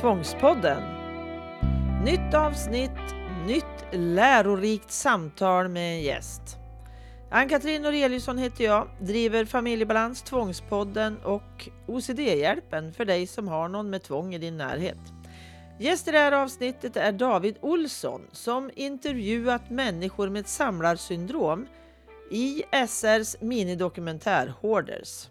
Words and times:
Tvångspodden. 0.00 0.82
Nytt 2.04 2.34
avsnitt, 2.34 3.14
nytt 3.46 3.84
lärorikt 3.92 4.90
samtal 4.90 5.68
med 5.68 5.94
en 5.94 6.02
gäst. 6.02 6.42
Ann-Katrin 7.30 7.82
Noreliusson 7.82 8.38
heter 8.38 8.64
jag, 8.64 8.88
driver 9.00 9.44
Familjebalans, 9.44 10.22
Tvångspodden 10.22 11.18
och 11.24 11.68
OCD-hjälpen 11.86 12.92
för 12.92 13.04
dig 13.04 13.26
som 13.26 13.48
har 13.48 13.68
någon 13.68 13.90
med 13.90 14.02
tvång 14.02 14.34
i 14.34 14.38
din 14.38 14.56
närhet. 14.56 14.98
Gäst 15.78 16.08
i 16.08 16.10
det 16.10 16.18
här 16.18 16.32
avsnittet 16.32 16.96
är 16.96 17.12
David 17.12 17.56
Olsson 17.60 18.20
som 18.32 18.70
intervjuat 18.74 19.70
människor 19.70 20.28
med 20.28 20.46
samlarsyndrom 20.46 21.66
i 22.30 22.62
SRs 22.88 23.36
minidokumentär 23.40 24.54
Hoarders. 24.60 25.28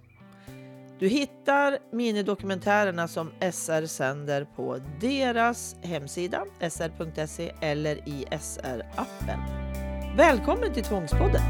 Du 0.99 1.07
hittar 1.07 1.77
minidokumentärerna 1.91 3.07
som 3.07 3.31
SR 3.51 3.85
sänder 3.85 4.47
på 4.55 4.77
deras 5.01 5.75
hemsida 5.81 6.45
sr.se 6.59 7.51
eller 7.61 7.95
i 7.95 8.25
SR-appen. 8.31 9.39
Välkommen 10.17 10.73
till 10.73 10.83
Tvångspodden! 10.83 11.41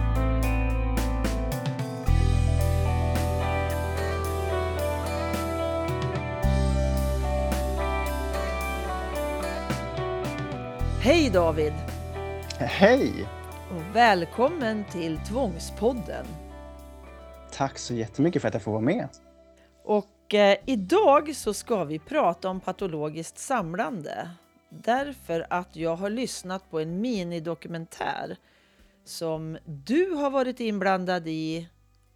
Hej 11.01 11.29
David! 11.29 11.73
Hej! 12.57 13.11
Och 13.71 13.95
välkommen 13.95 14.85
till 14.91 15.17
Tvångspodden! 15.17 16.25
Tack 17.51 17.77
så 17.77 17.93
jättemycket 17.93 18.41
för 18.41 18.47
att 18.47 18.53
jag 18.53 18.63
får 18.63 18.71
vara 18.71 18.81
med. 18.81 19.09
Och 19.83 20.33
eh, 20.33 20.57
idag 20.65 21.35
så 21.35 21.53
ska 21.53 21.83
vi 21.83 21.99
prata 21.99 22.49
om 22.49 22.59
patologiskt 22.59 23.37
samlande. 23.37 24.29
Därför 24.69 25.47
att 25.49 25.75
jag 25.75 25.95
har 25.95 26.09
lyssnat 26.09 26.71
på 26.71 26.79
en 26.79 27.01
minidokumentär 27.01 28.37
som 29.05 29.57
du 29.65 30.09
har 30.09 30.29
varit 30.29 30.59
inblandad 30.59 31.27
i 31.27 31.67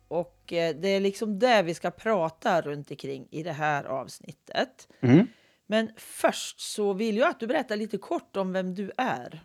och 0.08 0.54
eh, 0.54 0.76
det 0.76 0.88
är 0.88 1.00
liksom 1.00 1.40
det 1.40 1.62
vi 1.62 1.74
ska 1.74 1.92
prata 1.92 2.62
runt 2.62 2.92
omkring 2.92 3.28
i 3.32 3.44
det 3.44 3.52
här 3.52 3.84
avsnittet. 3.84 4.88
Mm. 5.02 5.28
Men 5.68 5.92
först 5.98 6.60
så 6.60 6.94
vill 6.94 7.18
jag 7.18 7.30
att 7.30 7.40
du 7.40 7.48
berättar 7.48 7.76
lite 7.76 7.98
kort 7.98 8.38
om 8.38 8.54
vem 8.54 8.76
du 8.76 8.92
är. 8.98 9.44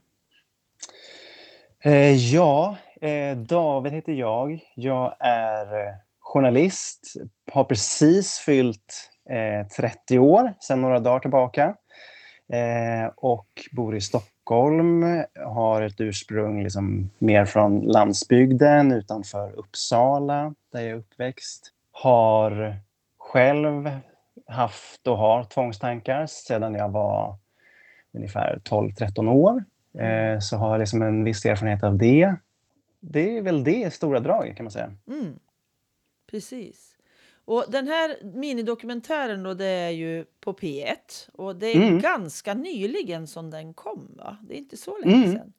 Eh, 1.84 2.34
ja, 2.34 2.77
eh, 3.00 3.36
David 3.36 3.92
heter 3.92 4.12
jag. 4.12 4.61
Jag 4.74 5.16
är 5.20 5.86
eh, 5.86 5.94
journalist, 6.33 7.14
har 7.52 7.64
precis 7.64 8.38
fyllt 8.38 9.11
eh, 9.30 9.66
30 9.66 10.19
år 10.19 10.55
sedan 10.61 10.80
några 10.80 11.00
dagar 11.00 11.20
tillbaka 11.20 11.74
eh, 12.52 13.12
och 13.16 13.48
bor 13.72 13.97
i 13.97 14.00
Stockholm. 14.00 15.24
Har 15.47 15.83
ett 15.83 16.00
ursprung 16.00 16.62
liksom 16.62 17.11
mer 17.19 17.44
från 17.44 17.80
landsbygden 17.80 18.92
utanför 18.92 19.52
Uppsala 19.52 20.55
där 20.72 20.80
jag 20.80 20.91
är 20.91 20.94
uppväxt. 20.94 21.72
Har 21.92 22.77
själv 23.19 23.91
haft 24.46 25.06
och 25.06 25.19
har 25.19 25.44
tvångstankar 25.44 26.27
sedan 26.27 26.74
jag 26.74 26.89
var 26.89 27.36
ungefär 28.12 28.61
12-13 28.64 29.28
år. 29.28 29.64
Eh, 29.98 30.39
så 30.39 30.56
har 30.56 30.70
jag 30.70 30.78
liksom 30.78 31.02
en 31.02 31.24
viss 31.24 31.44
erfarenhet 31.44 31.83
av 31.83 31.98
det. 31.98 32.34
Det 33.00 33.39
är 33.39 33.42
väl 33.42 33.64
det 33.64 33.83
i 33.86 33.91
stora 33.91 34.20
drag 34.20 34.55
kan 34.56 34.64
man 34.64 34.70
säga. 34.70 34.92
Mm. 35.06 35.39
Precis. 36.33 36.88
Och 37.44 37.64
den 37.69 37.88
här 37.88 38.16
minidokumentären 38.22 39.42
då, 39.42 39.55
det 39.55 39.66
är 39.66 39.91
ju 39.91 40.25
på 40.41 40.52
P1 40.52 40.97
och 41.33 41.56
det 41.56 41.66
är 41.66 41.77
Mm. 41.77 41.98
ganska 42.00 42.55
nyligen 42.55 43.27
som 43.27 43.50
den 43.50 43.74
kom 43.74 44.14
va? 44.16 44.36
Det 44.42 44.55
är 44.55 44.58
inte 44.58 44.77
så 44.77 44.98
länge 44.98 45.14
Mm. 45.16 45.33
sedan. 45.33 45.52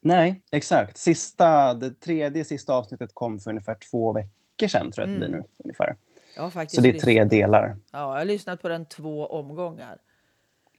Nej, 0.00 0.42
exakt. 0.50 0.96
Sista, 0.96 1.74
det 1.74 2.00
tredje 2.00 2.44
sista 2.44 2.74
avsnittet 2.74 3.10
kom 3.14 3.40
för 3.40 3.50
ungefär 3.50 3.74
två 3.90 4.12
veckor 4.12 4.68
sedan 4.68 4.92
tror 4.92 5.06
jag 5.08 5.14
att 5.14 5.20
det 5.20 5.26
blir 5.28 5.36
nu. 5.38 5.44
Ungefär. 5.64 5.96
Har 6.36 6.50
faktiskt 6.50 6.74
Så 6.76 6.80
det 6.82 6.88
är 6.88 6.98
tre 7.00 7.12
lyssnat. 7.14 7.30
delar. 7.30 7.76
Ja, 7.92 7.98
jag 7.98 8.18
har 8.18 8.24
lyssnat 8.24 8.62
på 8.62 8.68
den 8.68 8.86
två 8.86 9.26
omgångar. 9.26 9.98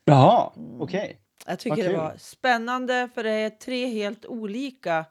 Jaha, 0.06 0.52
okej. 0.80 1.20
Jag 1.48 1.60
tycker 1.60 1.76
Vad 1.84 1.86
det 1.86 1.98
var 1.98 2.14
spännande 2.18 3.10
för 3.16 3.24
det 3.24 3.32
är 3.32 3.50
tre 3.50 3.86
helt 3.86 4.26
olika 4.26 5.06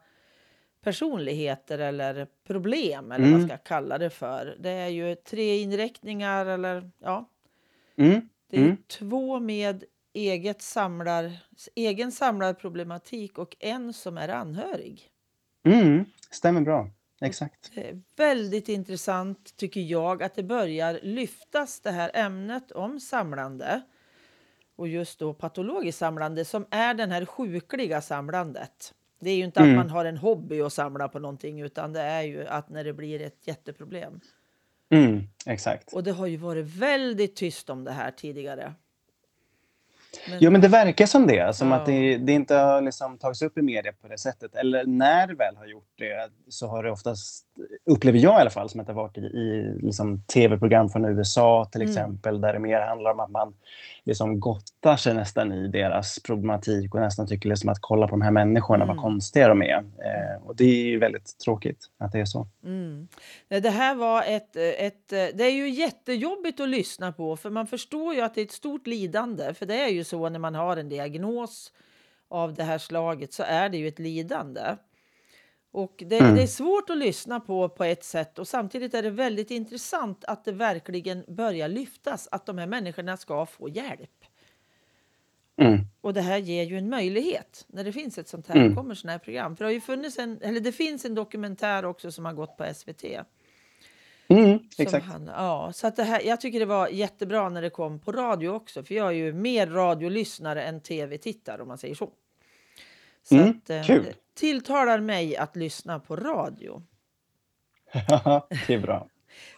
personligheter 0.82 1.78
eller 1.78 2.26
problem 2.46 3.12
eller 3.12 3.24
vad 3.24 3.28
Mm. 3.28 3.40
man 3.40 3.48
ska 3.48 3.56
kalla 3.58 3.98
det 3.98 4.10
för. 4.10 4.56
Det 4.60 4.70
är 4.70 4.88
ju 4.88 5.14
tre 5.14 5.58
inriktningar 5.58 6.46
eller 6.46 6.90
ja, 6.98 7.28
Mm. 7.96 8.28
det 8.50 8.56
är 8.56 8.60
Mm. 8.64 8.76
två 8.86 9.40
med 9.40 9.84
eget 10.12 10.62
samlar, 10.62 11.32
egen 11.74 12.12
samlarproblematik 12.12 13.38
och 13.38 13.56
en 13.60 13.92
som 13.92 14.18
är 14.18 14.28
anhörig. 14.28 15.08
Mm. 15.64 16.04
Stämmer 16.30 16.60
bra. 16.60 16.90
Exakt. 17.20 17.70
Det 17.74 17.88
är 17.88 18.02
väldigt 18.16 18.68
intressant 18.68 19.56
tycker 19.56 19.80
jag 19.80 20.22
att 20.22 20.34
det 20.34 20.42
börjar 20.42 21.00
lyftas 21.02 21.80
det 21.80 21.90
här 21.90 22.10
ämnet 22.14 22.72
om 22.72 23.00
samlande 23.00 23.82
och 24.76 24.88
just 24.88 25.18
då 25.18 25.34
patologiskt 25.34 25.98
samlande 25.98 26.44
som 26.44 26.66
är 26.70 26.94
den 26.94 27.10
här 27.10 27.24
sjukliga 27.24 28.00
samlandet. 28.00 28.94
Det 29.24 29.30
är 29.30 29.36
ju 29.36 29.44
inte 29.44 29.60
att 29.60 29.64
Mm. 29.64 29.76
man 29.76 29.90
har 29.90 30.04
en 30.04 30.16
hobby 30.16 30.60
att 30.60 30.72
samla 30.72 31.08
på 31.08 31.18
någonting 31.18 31.60
utan 31.60 31.92
det 31.92 32.00
är 32.00 32.22
ju 32.22 32.46
att 32.46 32.68
när 32.68 32.84
det 32.84 32.92
blir 32.92 33.22
ett 33.22 33.46
jätteproblem. 33.46 34.20
Mm. 34.90 35.20
Exakt. 35.46 35.92
Och 35.92 36.02
det 36.04 36.12
har 36.12 36.26
ju 36.26 36.36
varit 36.36 36.66
väldigt 36.66 37.36
tyst 37.36 37.70
om 37.70 37.84
det 37.84 37.92
här 37.92 38.10
tidigare. 38.10 38.74
Men, 40.28 40.38
Jo, 40.40 40.50
men 40.50 40.60
det 40.60 40.68
verkar 40.68 41.06
som 41.06 41.26
det. 41.26 41.56
Som 41.56 41.68
Ja. 41.70 41.74
att 41.76 41.86
det, 41.86 42.16
det 42.16 42.32
inte 42.32 42.54
har 42.54 42.80
liksom 42.82 43.18
tagits 43.18 43.42
upp 43.42 43.58
i 43.58 43.62
media 43.62 43.92
på 44.02 44.08
det 44.08 44.18
sättet. 44.18 44.54
Eller 44.54 44.84
när 44.84 45.26
det 45.26 45.34
väl 45.34 45.56
har 45.56 45.66
gjort 45.66 45.88
det 45.98 46.30
så 46.48 46.66
har 46.66 46.84
det 46.84 46.90
oftast, 46.90 47.44
upplever 47.84 48.18
jag 48.18 48.38
i 48.38 48.40
alla 48.40 48.50
fall, 48.50 48.68
som 48.70 48.80
att 48.80 48.86
det 48.86 48.92
har 48.92 49.02
varit 49.02 49.18
i, 49.18 49.20
i 49.20 49.74
liksom 49.82 50.22
tv-program 50.22 50.88
från 50.88 51.04
USA 51.04 51.68
till 51.72 51.80
Mm. 51.82 51.90
exempel, 51.92 52.40
där 52.40 52.52
det 52.52 52.58
mer 52.58 52.80
handlar 52.80 53.10
om 53.10 53.20
att 53.20 53.30
man 53.30 53.54
liksom 54.04 54.40
gottar 54.40 54.96
sig 54.96 55.14
nästan 55.14 55.52
i 55.52 55.68
deras 55.68 56.18
problematik 56.22 56.94
och 56.94 57.00
nästan 57.00 57.26
tycker 57.26 57.48
liksom 57.48 57.68
att 57.70 57.78
kolla 57.80 58.06
på 58.08 58.10
de 58.10 58.22
här 58.22 58.30
människorna, 58.30 58.84
Mm. 58.84 58.96
vad 58.96 59.04
konstiga 59.04 59.48
de 59.48 59.62
är. 59.62 59.76
Eh, 59.78 60.42
och 60.46 60.56
det 60.56 60.64
är 60.64 60.84
ju 60.84 60.98
väldigt 60.98 61.38
tråkigt 61.38 61.90
att 61.98 62.12
det 62.12 62.20
är 62.20 62.24
så. 62.24 62.46
Mm. 62.64 63.08
Det 63.48 63.70
här 63.70 63.94
var 63.94 64.22
ett, 64.22 64.56
ett... 64.56 65.08
Det 65.08 65.44
är 65.44 65.50
ju 65.52 65.68
jättejobbigt 65.68 66.60
att 66.60 66.68
lyssna 66.68 67.12
på 67.12 67.36
för 67.36 67.50
man 67.50 67.66
förstår 67.66 68.14
ju 68.14 68.20
att 68.20 68.34
det 68.34 68.40
är 68.40 68.44
ett 68.44 68.52
stort 68.52 68.86
lidande. 68.86 69.54
För 69.54 69.66
det 69.66 69.80
är 69.80 69.88
ju 69.88 70.04
så 70.04 70.28
när 70.28 70.38
man 70.38 70.54
har 70.54 70.76
en 70.76 70.88
diagnos 70.88 71.72
av 72.28 72.54
det 72.54 72.62
här 72.64 72.78
slaget 72.78 73.32
så 73.32 73.42
är 73.42 73.68
det 73.68 73.76
ju 73.76 73.88
ett 73.88 73.98
lidande. 73.98 74.60
Och 75.74 76.02
det, 76.06 76.18
Mm. 76.18 76.34
det 76.34 76.42
är 76.42 76.46
svårt 76.46 76.90
att 76.90 76.96
lyssna 76.98 77.40
på 77.40 77.68
på 77.68 77.84
ett 77.84 78.04
sätt 78.04 78.38
och 78.38 78.48
samtidigt 78.48 78.94
är 78.94 79.02
det 79.02 79.10
väldigt 79.10 79.50
intressant 79.50 80.24
att 80.24 80.44
det 80.44 80.52
verkligen 80.52 81.24
börjar 81.28 81.68
lyftas 81.68 82.28
att 82.30 82.46
de 82.46 82.58
här 82.58 82.66
människorna 82.66 83.16
ska 83.16 83.46
få 83.46 83.68
hjälp. 83.68 84.24
Mm. 85.56 85.80
Och 86.00 86.14
det 86.14 86.20
här 86.20 86.38
ger 86.38 86.62
ju 86.64 86.78
en 86.78 86.88
möjlighet 86.88 87.64
när 87.68 87.84
det 87.84 87.92
finns 87.92 88.18
ett 88.18 88.28
sånt 88.28 88.46
här, 88.48 88.56
Mm. 88.56 88.76
kommer 88.76 88.94
såna 88.94 89.12
här 89.12 89.18
program. 89.18 89.56
För 89.56 89.64
det 89.64 89.68
har 89.68 89.72
ju 89.72 89.80
funnits 89.80 90.18
en, 90.18 90.38
eller 90.42 90.60
det 90.60 90.72
finns 90.72 91.04
en 91.04 91.14
dokumentär 91.14 91.84
också 91.84 92.12
som 92.12 92.24
har 92.24 92.32
gått 92.32 92.56
på 92.56 92.64
SVT. 92.74 93.04
Mm. 94.28 94.58
Exakt. 94.78 95.06
Han, 95.06 95.26
ja, 95.26 95.70
så 95.74 95.86
att 95.86 95.96
det 95.96 96.04
här, 96.04 96.22
jag 96.22 96.40
tycker 96.40 96.58
det 96.60 96.66
var 96.66 96.88
jättebra 96.88 97.48
när 97.48 97.62
det 97.62 97.70
kom 97.70 97.98
på 97.98 98.12
radio 98.12 98.48
också. 98.48 98.82
För 98.84 98.94
jag 98.94 99.06
är 99.06 99.12
ju 99.12 99.32
mer 99.32 99.66
radiolyssnare 99.66 100.62
än 100.64 100.80
tv-tittare 100.80 101.62
om 101.62 101.68
man 101.68 101.78
säger 101.78 101.94
så. 101.94 102.10
Så 103.22 103.34
Mm, 103.34 103.48
att, 103.64 103.70
eh, 103.70 103.82
kul. 103.84 104.06
tilltalar 104.34 105.00
mig 105.00 105.36
att 105.36 105.56
lyssna 105.56 105.98
på 106.00 106.16
radio. 106.16 106.82
det 108.66 108.74
är 108.74 108.78
bra. 108.78 109.06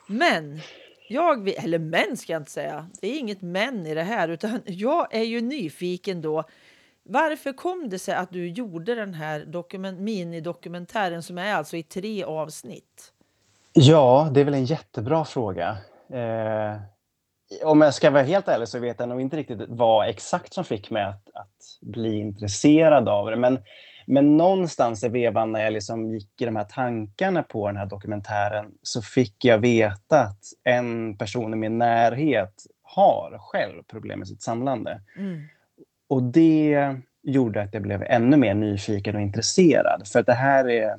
Men, 0.07 0.61
jag, 1.09 1.43
vill- 1.45 1.55
eller 1.59 1.79
men 1.79 2.17
ska 2.17 2.33
jag 2.33 2.41
inte 2.43 2.51
säga. 2.51 2.89
Det 3.01 3.09
är 3.09 3.19
inget 3.19 3.43
men 3.43 3.87
i 3.87 3.95
det 3.95 4.03
här. 4.03 4.29
Utan 4.29 4.61
jag 4.67 5.15
är 5.15 5.23
ju 5.23 5.41
nyfiken 5.41 6.23
då. 6.23 6.45
Varför 7.03 7.53
kom 7.53 7.89
det 7.89 7.99
sig 7.99 8.15
att 8.15 8.31
du 8.31 8.49
gjorde 8.49 8.95
den 8.95 9.15
här 9.15 9.45
dokument, 9.45 10.01
minidokumentären 10.01 11.23
som 11.23 11.39
är 11.39 11.55
alltså 11.55 11.77
i 11.77 11.83
tre 11.83 12.25
avsnitt? 12.25 13.13
Ja, 13.73 14.31
det 14.33 14.41
är 14.41 14.45
väl 14.45 14.55
en 14.55 14.65
jättebra 14.65 15.25
fråga. 15.25 15.77
Eh, 16.13 16.81
om 17.63 17.81
jag 17.81 17.95
ska 17.95 18.11
vara 18.11 18.23
helt 18.23 18.49
ärlig 18.49 18.69
så 18.69 18.79
vet 18.79 19.01
jag 19.01 19.09
nog 19.09 19.21
inte 19.21 19.37
riktigt 19.37 19.61
vad 19.69 20.09
exakt 20.09 20.53
som 20.53 20.65
fick 20.65 20.91
mig 20.91 21.05
att, 21.05 21.29
att 21.35 21.79
bli 21.81 22.19
intresserad 22.19 23.09
av 23.09 23.31
det. 23.31 23.37
Men, 23.37 23.59
men 24.07 24.37
någonstans 24.37 25.05
i 25.05 25.09
vevan 25.09 25.53
när 25.53 25.65
jag 25.65 25.73
liksom 25.73 26.07
gick 26.07 26.41
i 26.41 26.45
de 26.45 26.57
här 26.57 26.65
tankarna 26.65 27.43
på 27.43 27.67
den 27.67 27.77
här 27.77 27.87
dokumentären 27.87 28.67
så 28.83 29.03
fick 29.03 29.45
jag 29.45 29.59
veta 29.59 30.21
att 30.21 30.43
en 30.65 31.17
person 31.17 31.55
i 31.55 31.57
min 31.57 31.79
närhet 31.79 32.67
har 32.83 33.39
själv 33.41 33.83
problem 33.83 34.19
med 34.19 34.29
sitt 34.29 34.43
samlande. 34.43 35.01
Mm. 35.17 35.43
Och 36.09 36.23
det 36.23 36.97
gjorde 37.23 37.63
att 37.63 37.75
jag 37.75 37.83
blev 37.83 38.03
ännu 38.03 38.37
mer 38.37 38.55
nyfiken 38.55 39.17
och 39.17 39.23
intresserad. 39.23 40.09
För 40.13 40.21
att 40.21 40.27
det 40.27 40.33
här 40.33 40.69
är... 40.69 40.99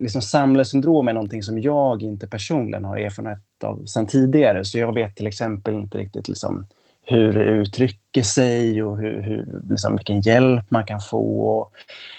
Liksom 0.00 0.22
samlarsyndrom 0.22 1.08
är 1.08 1.12
någonting 1.12 1.42
som 1.42 1.58
jag 1.58 2.02
inte 2.02 2.26
personligen 2.26 2.84
har 2.84 2.96
erfarenhet 2.96 3.64
av 3.64 3.84
sedan 3.84 4.06
tidigare. 4.06 4.64
Så 4.64 4.78
jag 4.78 4.94
vet 4.94 5.16
till 5.16 5.26
exempel 5.26 5.74
inte 5.74 5.98
riktigt 5.98 6.28
liksom 6.28 6.66
hur 7.02 7.32
det 7.32 7.44
uttrycker 7.44 8.22
sig 8.22 8.82
och 8.82 8.98
hur, 8.98 9.22
hur, 9.22 9.60
liksom, 9.70 9.96
vilken 9.96 10.20
hjälp 10.20 10.70
man 10.70 10.86
kan 10.86 11.00
få. 11.00 11.40
Och 11.40 11.72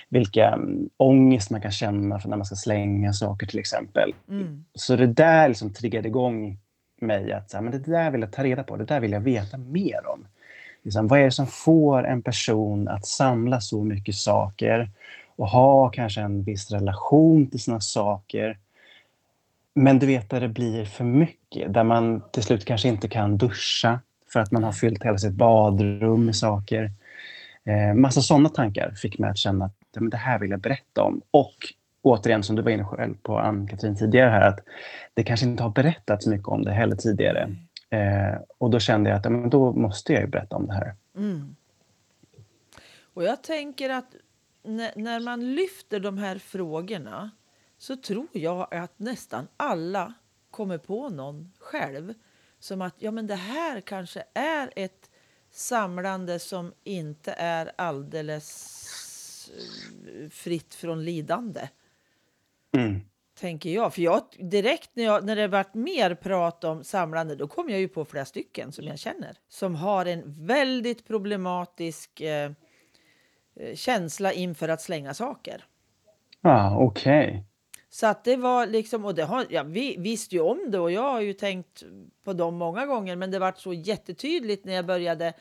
vilka 0.09 0.55
um, 0.55 0.89
ångest 0.97 1.49
man 1.49 1.61
kan 1.61 1.71
känna 1.71 2.19
för 2.19 2.29
när 2.29 2.37
man 2.37 2.45
ska 2.45 2.55
slänga 2.55 3.13
saker 3.13 3.47
till 3.47 3.59
exempel. 3.59 4.13
Mm. 4.29 4.65
Så 4.73 4.95
det 4.95 5.07
där 5.07 5.47
liksom 5.47 5.73
triggade 5.73 6.07
igång 6.07 6.57
mig 7.01 7.33
att 7.33 7.49
så 7.49 7.57
här, 7.57 7.63
men 7.63 7.71
det 7.71 7.91
där 7.91 8.11
vill 8.11 8.21
jag 8.21 8.31
ta 8.31 8.43
reda 8.43 8.63
på, 8.63 8.77
det 8.77 8.85
där 8.85 8.99
vill 8.99 9.11
jag 9.11 9.21
veta 9.21 9.57
mer 9.57 10.07
om. 10.07 10.27
Liksom, 10.83 11.07
vad 11.07 11.19
är 11.19 11.23
det 11.23 11.31
som 11.31 11.47
får 11.47 12.03
en 12.03 12.21
person 12.21 12.87
att 12.87 13.05
samla 13.05 13.61
så 13.61 13.83
mycket 13.83 14.15
saker 14.15 14.89
och 15.37 15.47
ha 15.47 15.89
kanske 15.89 16.21
en 16.21 16.43
viss 16.43 16.71
relation 16.71 17.47
till 17.47 17.59
sina 17.59 17.79
saker. 17.79 18.57
Men 19.73 19.99
du 19.99 20.05
vet 20.05 20.29
där 20.29 20.41
det 20.41 20.47
blir 20.47 20.85
för 20.85 21.03
mycket, 21.03 21.73
där 21.73 21.83
man 21.83 22.21
till 22.31 22.43
slut 22.43 22.65
kanske 22.65 22.87
inte 22.87 23.07
kan 23.07 23.37
duscha 23.37 23.99
för 24.33 24.39
att 24.39 24.51
man 24.51 24.63
har 24.63 24.71
fyllt 24.71 25.03
hela 25.03 25.17
sitt 25.17 25.33
badrum 25.33 26.25
med 26.25 26.35
saker. 26.35 26.91
Eh, 27.63 27.93
massa 27.93 28.21
sådana 28.21 28.49
tankar 28.49 28.91
fick 28.91 29.19
mig 29.19 29.29
att 29.29 29.37
känna 29.37 29.65
att 29.65 29.73
men 29.99 30.09
det 30.09 30.17
här 30.17 30.39
vill 30.39 30.51
jag 30.51 30.59
berätta 30.59 31.03
om. 31.03 31.21
Och 31.31 31.55
återigen, 32.01 32.43
som 32.43 32.55
du 32.55 32.61
var 32.61 32.71
inne 32.71 32.85
själv 32.85 33.15
på 33.21 33.39
Ann-Katrin 33.39 33.95
tidigare 33.95 34.29
här, 34.29 34.47
att 34.47 34.59
det 35.13 35.23
kanske 35.23 35.45
inte 35.45 35.63
har 35.63 35.69
berättats 35.69 36.23
så 36.23 36.29
mycket 36.29 36.47
om 36.47 36.63
det 36.63 36.71
heller 36.71 36.95
tidigare. 36.95 37.55
Eh, 37.89 38.39
och 38.57 38.69
då 38.69 38.79
kände 38.79 39.09
jag 39.09 39.17
att 39.17 39.31
men 39.31 39.49
då 39.49 39.73
måste 39.73 40.13
jag 40.13 40.21
ju 40.21 40.27
berätta 40.27 40.55
om 40.55 40.67
det 40.67 40.73
här. 40.73 40.93
Mm. 41.15 41.55
Och 43.13 43.23
jag 43.23 43.43
tänker 43.43 43.89
att 43.89 44.15
när, 44.67 45.19
man 45.19 45.55
lyfter 45.55 45.99
de 45.99 46.17
här 46.17 46.37
frågorna 46.37 47.31
så 47.77 47.95
tror 47.95 48.27
jag 48.31 48.73
att 48.75 48.99
nästan 48.99 49.47
alla 49.57 50.13
kommer 50.51 50.77
på 50.77 51.09
någon 51.09 51.53
själv 51.59 52.13
som 52.59 52.81
att 52.81 52.95
ja, 52.97 53.11
men 53.11 53.27
det 53.27 53.35
här 53.35 53.81
kanske 53.81 54.23
är 54.33 54.71
ett 54.75 55.09
samlande 55.51 56.39
som 56.39 56.73
inte 56.83 57.31
är 57.31 57.71
alldeles 57.75 59.51
eh, 60.07 60.29
fritt 60.29 60.75
från 60.75 61.05
lidande. 61.05 61.69
Mm. 62.77 63.01
Tänker 63.39 63.69
jag. 63.69 63.93
För 63.93 64.01
jag 64.01 64.23
direkt 64.39 64.89
när, 64.93 65.03
jag, 65.03 65.25
när 65.25 65.35
det 65.35 65.47
varit 65.47 65.73
mer 65.73 66.15
prat 66.15 66.63
om 66.63 66.83
samlande 66.83 67.35
då 67.35 67.47
kom 67.47 67.69
jag 67.69 67.79
ju 67.79 67.87
på 67.87 68.05
flera 68.05 68.25
stycken 68.25 68.71
som 68.71 68.85
jag 68.85 68.99
känner 68.99 69.37
som 69.49 69.75
har 69.75 70.05
en 70.05 70.45
väldigt 70.45 71.07
problematisk 71.07 72.21
eh 72.21 72.51
känsla 73.75 74.33
inför 74.33 74.69
att 74.69 74.81
slänga 74.81 75.13
saker. 75.13 75.65
Ja, 76.41 76.49
ah, 76.49 76.77
okej. 76.77 77.27
Okay. 77.27 77.43
Så 77.89 78.07
att 78.07 78.23
det 78.23 78.35
var 78.35 78.65
liksom, 78.65 79.05
och 79.05 79.15
det 79.15 79.23
har, 79.23 79.45
ja, 79.49 79.63
vi 79.63 79.95
visste 79.97 80.35
ju 80.35 80.41
om 80.41 80.71
det 80.71 80.79
och 80.79 80.91
jag 80.91 81.11
har 81.11 81.21
ju 81.21 81.33
tänkt 81.33 81.83
på 82.23 82.33
dem 82.33 82.55
många 82.55 82.85
gånger 82.85 83.15
men 83.15 83.31
det 83.31 83.39
var 83.39 83.53
så 83.57 83.73
jättetydligt 83.73 84.65
när 84.65 84.73
jag 84.73 84.85
började 84.85 85.33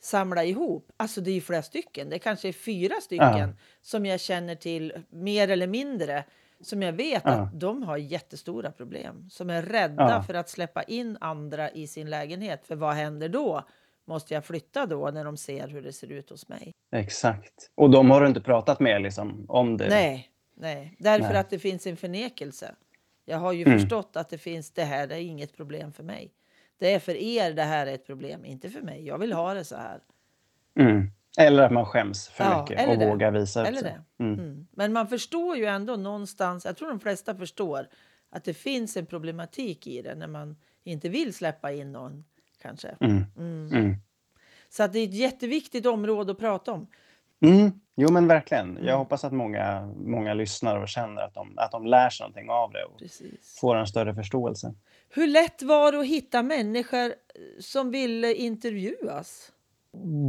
samla 0.00 0.44
ihop. 0.44 0.92
Alltså 0.96 1.20
det 1.20 1.30
är 1.30 1.34
ju 1.34 1.40
flera 1.40 1.62
stycken, 1.62 2.10
det 2.10 2.18
kanske 2.18 2.48
är 2.48 2.52
fyra 2.52 2.94
stycken 3.00 3.38
ja. 3.38 3.48
som 3.82 4.06
jag 4.06 4.20
känner 4.20 4.54
till 4.54 4.92
mer 5.10 5.48
eller 5.48 5.66
mindre 5.66 6.24
som 6.60 6.82
jag 6.82 6.92
vet 6.92 7.22
ja. 7.24 7.30
att 7.30 7.60
de 7.60 7.82
har 7.82 7.96
jättestora 7.96 8.70
problem. 8.70 9.30
Som 9.30 9.50
är 9.50 9.62
rädda 9.62 10.10
ja. 10.10 10.22
för 10.22 10.34
att 10.34 10.48
släppa 10.48 10.82
in 10.82 11.16
andra 11.20 11.70
i 11.70 11.86
sin 11.86 12.10
lägenhet. 12.10 12.66
För 12.66 12.76
vad 12.76 12.94
händer 12.94 13.28
då? 13.28 13.64
Måste 14.06 14.34
jag 14.34 14.44
flytta 14.44 14.86
då 14.86 15.10
när 15.10 15.24
de 15.24 15.36
ser 15.36 15.68
hur 15.68 15.82
det 15.82 15.92
ser 15.92 16.12
ut 16.12 16.30
hos 16.30 16.48
mig? 16.48 16.72
Exakt. 16.92 17.70
Och 17.74 17.90
de 17.90 18.10
har 18.10 18.20
du 18.20 18.26
inte 18.28 18.40
pratat 18.40 18.80
med 18.80 19.02
liksom, 19.02 19.46
om 19.48 19.76
det? 19.76 19.88
Nej, 19.88 20.30
nej. 20.56 20.96
därför 20.98 21.28
nej. 21.28 21.36
att 21.36 21.50
det 21.50 21.58
finns 21.58 21.86
en 21.86 21.96
förnekelse. 21.96 22.74
Jag 23.24 23.38
har 23.38 23.52
ju 23.52 23.64
mm. 23.64 23.78
förstått 23.78 24.16
att 24.16 24.28
det 24.28 24.38
finns 24.38 24.70
det 24.70 24.84
här, 24.84 25.08
är 25.08 25.16
inget 25.16 25.56
problem 25.56 25.92
för 25.92 26.02
mig. 26.02 26.32
Det 26.78 26.94
är 26.94 26.98
för 26.98 27.14
er 27.14 27.52
det 27.52 27.62
här 27.62 27.86
är 27.86 27.94
ett 27.94 28.06
problem, 28.06 28.44
inte 28.44 28.70
för 28.70 28.80
mig. 28.80 29.06
Jag 29.06 29.18
vill 29.18 29.32
ha 29.32 29.54
det 29.54 29.64
så 29.64 29.76
här. 29.76 30.00
Mm. 30.78 31.10
Eller 31.38 31.62
att 31.62 31.72
man 31.72 31.86
skäms 31.86 32.28
för 32.28 32.44
ja, 32.44 32.60
mycket 32.60 32.88
och 32.88 32.98
det. 32.98 33.06
vågar 33.06 33.30
visa 33.30 33.66
eller 33.66 33.82
det. 33.82 34.02
Mm. 34.18 34.38
Mm. 34.38 34.66
Men 34.70 34.92
man 34.92 35.08
förstår 35.08 35.56
ju 35.56 35.64
ändå 35.64 35.96
någonstans, 35.96 36.64
jag 36.64 36.76
tror 36.76 36.88
de 36.88 37.00
flesta 37.00 37.34
förstår 37.34 37.88
att 38.30 38.44
det 38.44 38.54
finns 38.54 38.96
en 38.96 39.06
problematik 39.06 39.86
i 39.86 40.02
det 40.02 40.14
när 40.14 40.26
man 40.26 40.56
inte 40.84 41.08
vill 41.08 41.34
släppa 41.34 41.72
in 41.72 41.92
någon 41.92 42.24
kanske. 42.64 42.96
Mm. 43.00 43.24
Mm. 43.38 43.68
Mm. 43.72 43.96
Så 44.68 44.82
att 44.82 44.92
det 44.92 44.98
är 44.98 45.04
ett 45.04 45.14
jätteviktigt 45.14 45.86
område 45.86 46.32
att 46.32 46.38
prata 46.38 46.72
om. 46.72 46.86
Mm. 47.40 47.72
Jo 47.96 48.12
men 48.12 48.28
verkligen. 48.28 48.78
Jag 48.82 48.98
hoppas 48.98 49.24
att 49.24 49.32
många, 49.32 49.92
många 49.96 50.34
lyssnar 50.34 50.80
och 50.80 50.88
känner 50.88 51.22
att 51.22 51.34
de, 51.34 51.54
att 51.56 51.70
de 51.72 51.86
lär 51.86 52.10
sig 52.10 52.24
någonting 52.24 52.50
av 52.50 52.72
det 52.72 52.84
och 52.84 52.98
Precis. 52.98 53.58
får 53.60 53.76
en 53.76 53.86
större 53.86 54.14
förståelse. 54.14 54.74
Hur 55.08 55.26
lätt 55.26 55.62
var 55.62 55.92
det 55.92 56.00
att 56.00 56.06
hitta 56.06 56.42
människor 56.42 57.14
som 57.60 57.90
ville 57.90 58.34
intervjuas? 58.34 59.52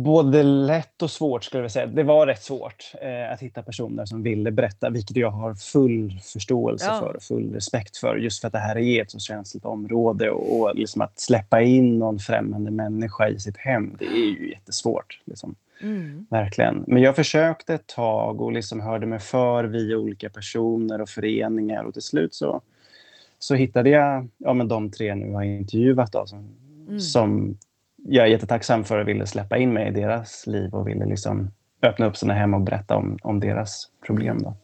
Både 0.04 0.44
lätt 0.44 1.02
och 1.02 1.12
svårt 1.12 1.44
skulle 1.44 1.64
jag 1.64 1.72
säga. 1.72 1.86
Det 1.86 2.04
var 2.04 2.28
rätt 2.28 2.44
svårt 2.44 2.92
eh, 3.02 3.34
att 3.34 3.40
hitta 3.40 3.64
personer 3.64 4.06
som 4.06 4.24
ville 4.24 4.52
berätta, 4.52 4.90
vilket 4.90 5.18
jag 5.18 5.32
har 5.32 5.56
full 5.56 6.20
förståelse 6.24 6.86
ja. 6.86 7.00
för 7.00 7.16
och 7.16 7.24
full 7.24 7.54
respekt 7.54 7.98
för. 7.98 8.16
Just 8.16 8.42
för 8.42 8.48
att 8.48 8.54
det 8.54 8.60
här 8.60 8.78
är 8.78 9.02
ett 9.02 9.12
så 9.12 9.20
känsligt 9.20 9.66
område 9.66 10.30
och, 10.30 10.60
och 10.60 10.76
liksom 10.76 11.02
att 11.02 11.20
släppa 11.20 11.62
in 11.62 12.00
någon 12.00 12.20
främmande 12.20 12.72
människa 12.72 13.30
i 13.30 13.40
sitt 13.40 13.58
hem, 13.58 13.96
det 14.00 14.06
är 14.06 14.40
ju 14.40 14.50
jättesvårt. 14.50 15.22
Liksom. 15.26 15.56
Mm. 15.82 16.26
Verkligen. 16.30 16.84
Men 16.88 17.04
jag 17.04 17.16
försökte 17.16 17.74
ett 17.74 17.88
tag 17.88 18.42
och 18.42 18.52
liksom 18.52 18.82
hörde 18.82 19.06
mig 19.06 19.20
för 19.20 19.64
via 19.64 19.98
olika 19.98 20.30
personer 20.30 21.02
och 21.02 21.10
föreningar 21.10 21.84
och 21.84 21.94
till 21.94 22.02
slut 22.02 22.34
så, 22.34 22.62
så 23.40 23.56
hittade 23.56 23.90
jag 23.90 24.28
ja, 24.38 24.54
men 24.54 24.68
de 24.68 24.92
tre 24.92 25.16
nu 25.16 25.34
har 25.34 25.44
intervjuat 25.44 26.12
då, 26.12 26.26
som, 26.26 26.50
mm. 26.88 27.00
som 27.00 27.58
jag 28.08 28.26
är 28.26 28.30
jättetacksam 28.30 28.84
för 28.84 29.00
att 29.00 29.08
ville 29.08 29.28
släppa 29.28 29.58
in 29.58 29.74
mig 29.74 29.88
i 29.88 29.92
deras 29.92 30.48
liv 30.48 30.74
och 30.74 30.88
ville 30.88 31.06
liksom 31.06 31.52
öppna 31.82 32.06
upp 32.06 32.18
sina 32.18 32.34
hem 32.34 32.54
och 32.54 32.62
berätta 32.62 32.96
om, 32.96 33.18
om 33.22 33.40
deras 33.40 33.90
problem. 34.06 34.42
Då. 34.42 34.58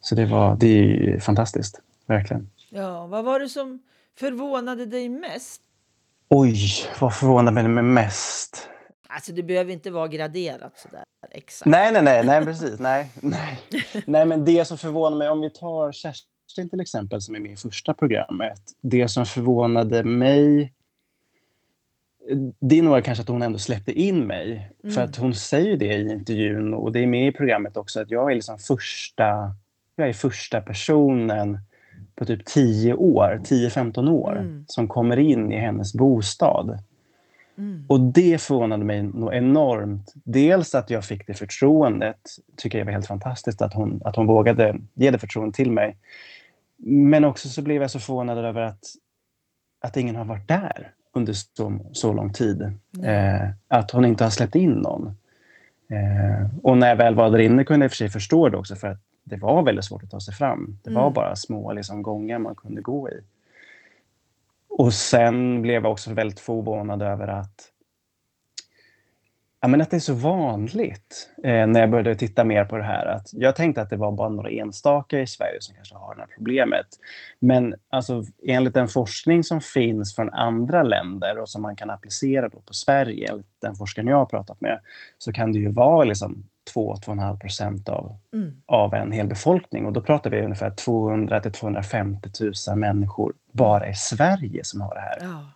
Så 0.00 0.14
det, 0.14 0.26
var, 0.26 0.56
det 0.56 0.66
är 0.66 1.20
fantastiskt, 1.20 1.80
verkligen. 2.06 2.50
Ja, 2.70 3.06
vad 3.06 3.24
var 3.24 3.40
det 3.40 3.48
som 3.48 3.82
förvånade 4.18 4.86
dig 4.86 5.08
mest? 5.08 5.62
Oj, 6.28 6.56
vad 7.00 7.14
förvånade 7.14 7.68
mig 7.68 7.82
mest? 7.82 8.68
Alltså 9.08 9.32
det 9.32 9.42
behöver 9.42 9.72
inte 9.72 9.90
vara 9.90 10.08
graderat 10.08 10.78
sådär 10.78 11.04
exakt. 11.30 11.66
Nej, 11.66 11.92
nej, 11.92 12.02
nej, 12.02 12.26
nej 12.26 12.44
precis. 12.44 12.78
Nej, 12.80 13.10
nej. 13.20 13.58
nej, 14.06 14.26
men 14.26 14.44
det 14.44 14.64
som 14.64 14.78
förvånar 14.78 15.16
mig, 15.16 15.28
om 15.28 15.40
vi 15.40 15.50
tar 15.50 15.92
Kerstin 15.92 16.70
till 16.70 16.80
exempel 16.80 17.20
som 17.20 17.34
är 17.34 17.40
med 17.40 17.52
i 17.52 17.56
första 17.56 17.94
programmet. 17.94 18.60
Det 18.80 19.08
som 19.08 19.26
förvånade 19.26 20.04
mig 20.04 20.72
det 22.58 22.78
är 22.78 22.82
nog 22.82 23.04
kanske 23.04 23.22
att 23.22 23.28
hon 23.28 23.42
ändå 23.42 23.58
släppte 23.58 23.92
in 23.92 24.26
mig. 24.26 24.70
Mm. 24.82 24.94
För 24.94 25.02
att 25.02 25.16
hon 25.16 25.34
säger 25.34 25.76
det 25.76 25.94
i 25.94 26.10
intervjun 26.10 26.74
och 26.74 26.92
det 26.92 27.00
är 27.00 27.06
med 27.06 27.28
i 27.28 27.32
programmet 27.32 27.76
också 27.76 28.00
att 28.00 28.10
jag 28.10 28.30
är 28.30 28.34
liksom 28.34 28.58
första, 28.58 29.54
jag 29.96 30.08
är 30.08 30.12
första 30.12 30.60
personen 30.60 31.58
på 32.14 32.24
typ 32.24 32.44
10 32.44 32.94
år, 32.94 33.40
10-15 33.44 34.10
år 34.10 34.38
mm. 34.38 34.64
som 34.68 34.88
kommer 34.88 35.18
in 35.18 35.52
i 35.52 35.56
hennes 35.56 35.94
bostad. 35.94 36.78
Mm. 37.58 37.84
Och 37.88 38.00
det 38.00 38.42
förvånade 38.42 38.84
mig 38.84 39.02
nog 39.02 39.34
enormt. 39.34 40.12
Dels 40.14 40.74
att 40.74 40.90
jag 40.90 41.04
fick 41.04 41.26
det 41.26 41.34
förtroendet, 41.34 42.20
tycker 42.56 42.78
jag 42.78 42.84
var 42.84 42.92
helt 42.92 43.06
fantastiskt 43.06 43.62
att 43.62 43.74
hon, 43.74 44.02
att 44.04 44.16
hon 44.16 44.26
vågade 44.26 44.76
ge 44.94 45.10
det 45.10 45.18
förtroendet 45.18 45.56
till 45.56 45.70
mig. 45.70 45.96
Men 46.86 47.24
också 47.24 47.48
så 47.48 47.62
blev 47.62 47.82
jag 47.82 47.90
så 47.90 47.98
förvånad 47.98 48.38
över 48.38 48.60
att, 48.60 48.84
att 49.80 49.96
ingen 49.96 50.16
har 50.16 50.24
varit 50.24 50.48
där 50.48 50.92
under 51.12 51.32
så, 51.32 51.78
så 51.92 52.12
lång 52.12 52.32
tid. 52.32 52.62
Eh, 53.04 53.48
att 53.68 53.90
hon 53.90 54.04
inte 54.04 54.24
har 54.24 54.30
släppt 54.30 54.54
in 54.54 54.70
någon. 54.70 55.06
Eh, 55.90 56.46
och 56.62 56.78
när 56.78 56.88
jag 56.88 56.96
väl 56.96 57.14
var 57.14 57.30
där 57.30 57.38
inne 57.38 57.64
kunde 57.64 57.84
jag 57.84 57.90
för 57.90 57.96
sig 57.96 58.08
förstå 58.08 58.48
det 58.48 58.56
också 58.56 58.76
för 58.76 58.88
att 58.88 59.00
det 59.24 59.36
var 59.36 59.62
väldigt 59.62 59.84
svårt 59.84 60.02
att 60.02 60.10
ta 60.10 60.20
sig 60.20 60.34
fram. 60.34 60.78
Det 60.82 60.90
var 60.90 61.02
mm. 61.02 61.12
bara 61.12 61.36
små 61.36 61.72
liksom, 61.72 62.02
gångar 62.02 62.38
man 62.38 62.54
kunde 62.54 62.80
gå 62.80 63.10
i. 63.10 63.20
Och 64.68 64.94
sen 64.94 65.62
blev 65.62 65.82
jag 65.82 65.92
också 65.92 66.12
väldigt 66.12 66.40
förvånad 66.40 67.02
över 67.02 67.28
att 67.28 67.71
Ja, 69.64 69.68
men 69.68 69.80
att 69.80 69.90
det 69.90 69.96
är 69.96 70.00
så 70.00 70.14
vanligt 70.14 71.30
eh, 71.44 71.66
när 71.66 71.80
jag 71.80 71.90
började 71.90 72.14
titta 72.14 72.44
mer 72.44 72.64
på 72.64 72.76
det 72.76 72.84
här. 72.84 73.06
Att 73.06 73.28
jag 73.32 73.56
tänkte 73.56 73.82
att 73.82 73.90
det 73.90 73.96
var 73.96 74.12
bara 74.12 74.28
några 74.28 74.50
enstaka 74.50 75.20
i 75.20 75.26
Sverige 75.26 75.60
som 75.60 75.74
kanske 75.74 75.94
har 75.94 76.14
det 76.14 76.20
här 76.20 76.28
problemet. 76.36 76.86
Men 77.38 77.74
alltså, 77.90 78.24
enligt 78.46 78.74
den 78.74 78.88
forskning 78.88 79.44
som 79.44 79.60
finns 79.60 80.16
från 80.16 80.30
andra 80.30 80.82
länder 80.82 81.38
och 81.38 81.48
som 81.48 81.62
man 81.62 81.76
kan 81.76 81.90
applicera 81.90 82.48
då 82.48 82.60
på 82.60 82.74
Sverige, 82.74 83.28
enligt 83.30 83.46
den 83.60 83.74
forskaren 83.74 84.08
jag 84.08 84.16
har 84.16 84.26
pratat 84.26 84.60
med, 84.60 84.80
så 85.18 85.32
kan 85.32 85.52
det 85.52 85.58
ju 85.58 85.72
vara 85.72 86.04
liksom 86.04 86.44
2-2,5 86.74 87.40
procent 87.40 87.88
av, 87.88 88.16
mm. 88.32 88.62
av 88.66 88.94
en 88.94 89.12
hel 89.12 89.26
befolkning. 89.26 89.86
Och 89.86 89.92
då 89.92 90.00
pratar 90.00 90.30
vi 90.30 90.42
ungefär 90.42 90.70
200 90.70 91.40
250 91.40 92.28
000 92.68 92.78
människor 92.78 93.32
bara 93.52 93.88
i 93.88 93.94
Sverige 93.94 94.64
som 94.64 94.80
har 94.80 94.94
det 94.94 95.00
här. 95.00 95.18
Ja. 95.20 95.52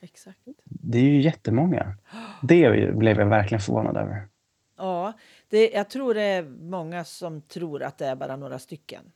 Exakt. 0.00 0.38
Det 0.86 0.98
är 0.98 1.02
ju 1.02 1.20
jättemånga. 1.20 1.96
Det 2.42 2.94
blev 2.94 3.18
jag 3.18 3.26
verkligen 3.26 3.60
förvånad 3.60 3.96
över. 3.96 4.28
Ja, 4.76 5.12
det, 5.48 5.70
jag 5.70 5.90
tror 5.90 6.14
det 6.14 6.22
är 6.22 6.42
många 6.42 7.04
som 7.04 7.42
tror 7.42 7.82
att 7.82 7.98
det 7.98 8.06
är 8.06 8.16
bara 8.16 8.36
några 8.36 8.58
stycken. 8.58 9.12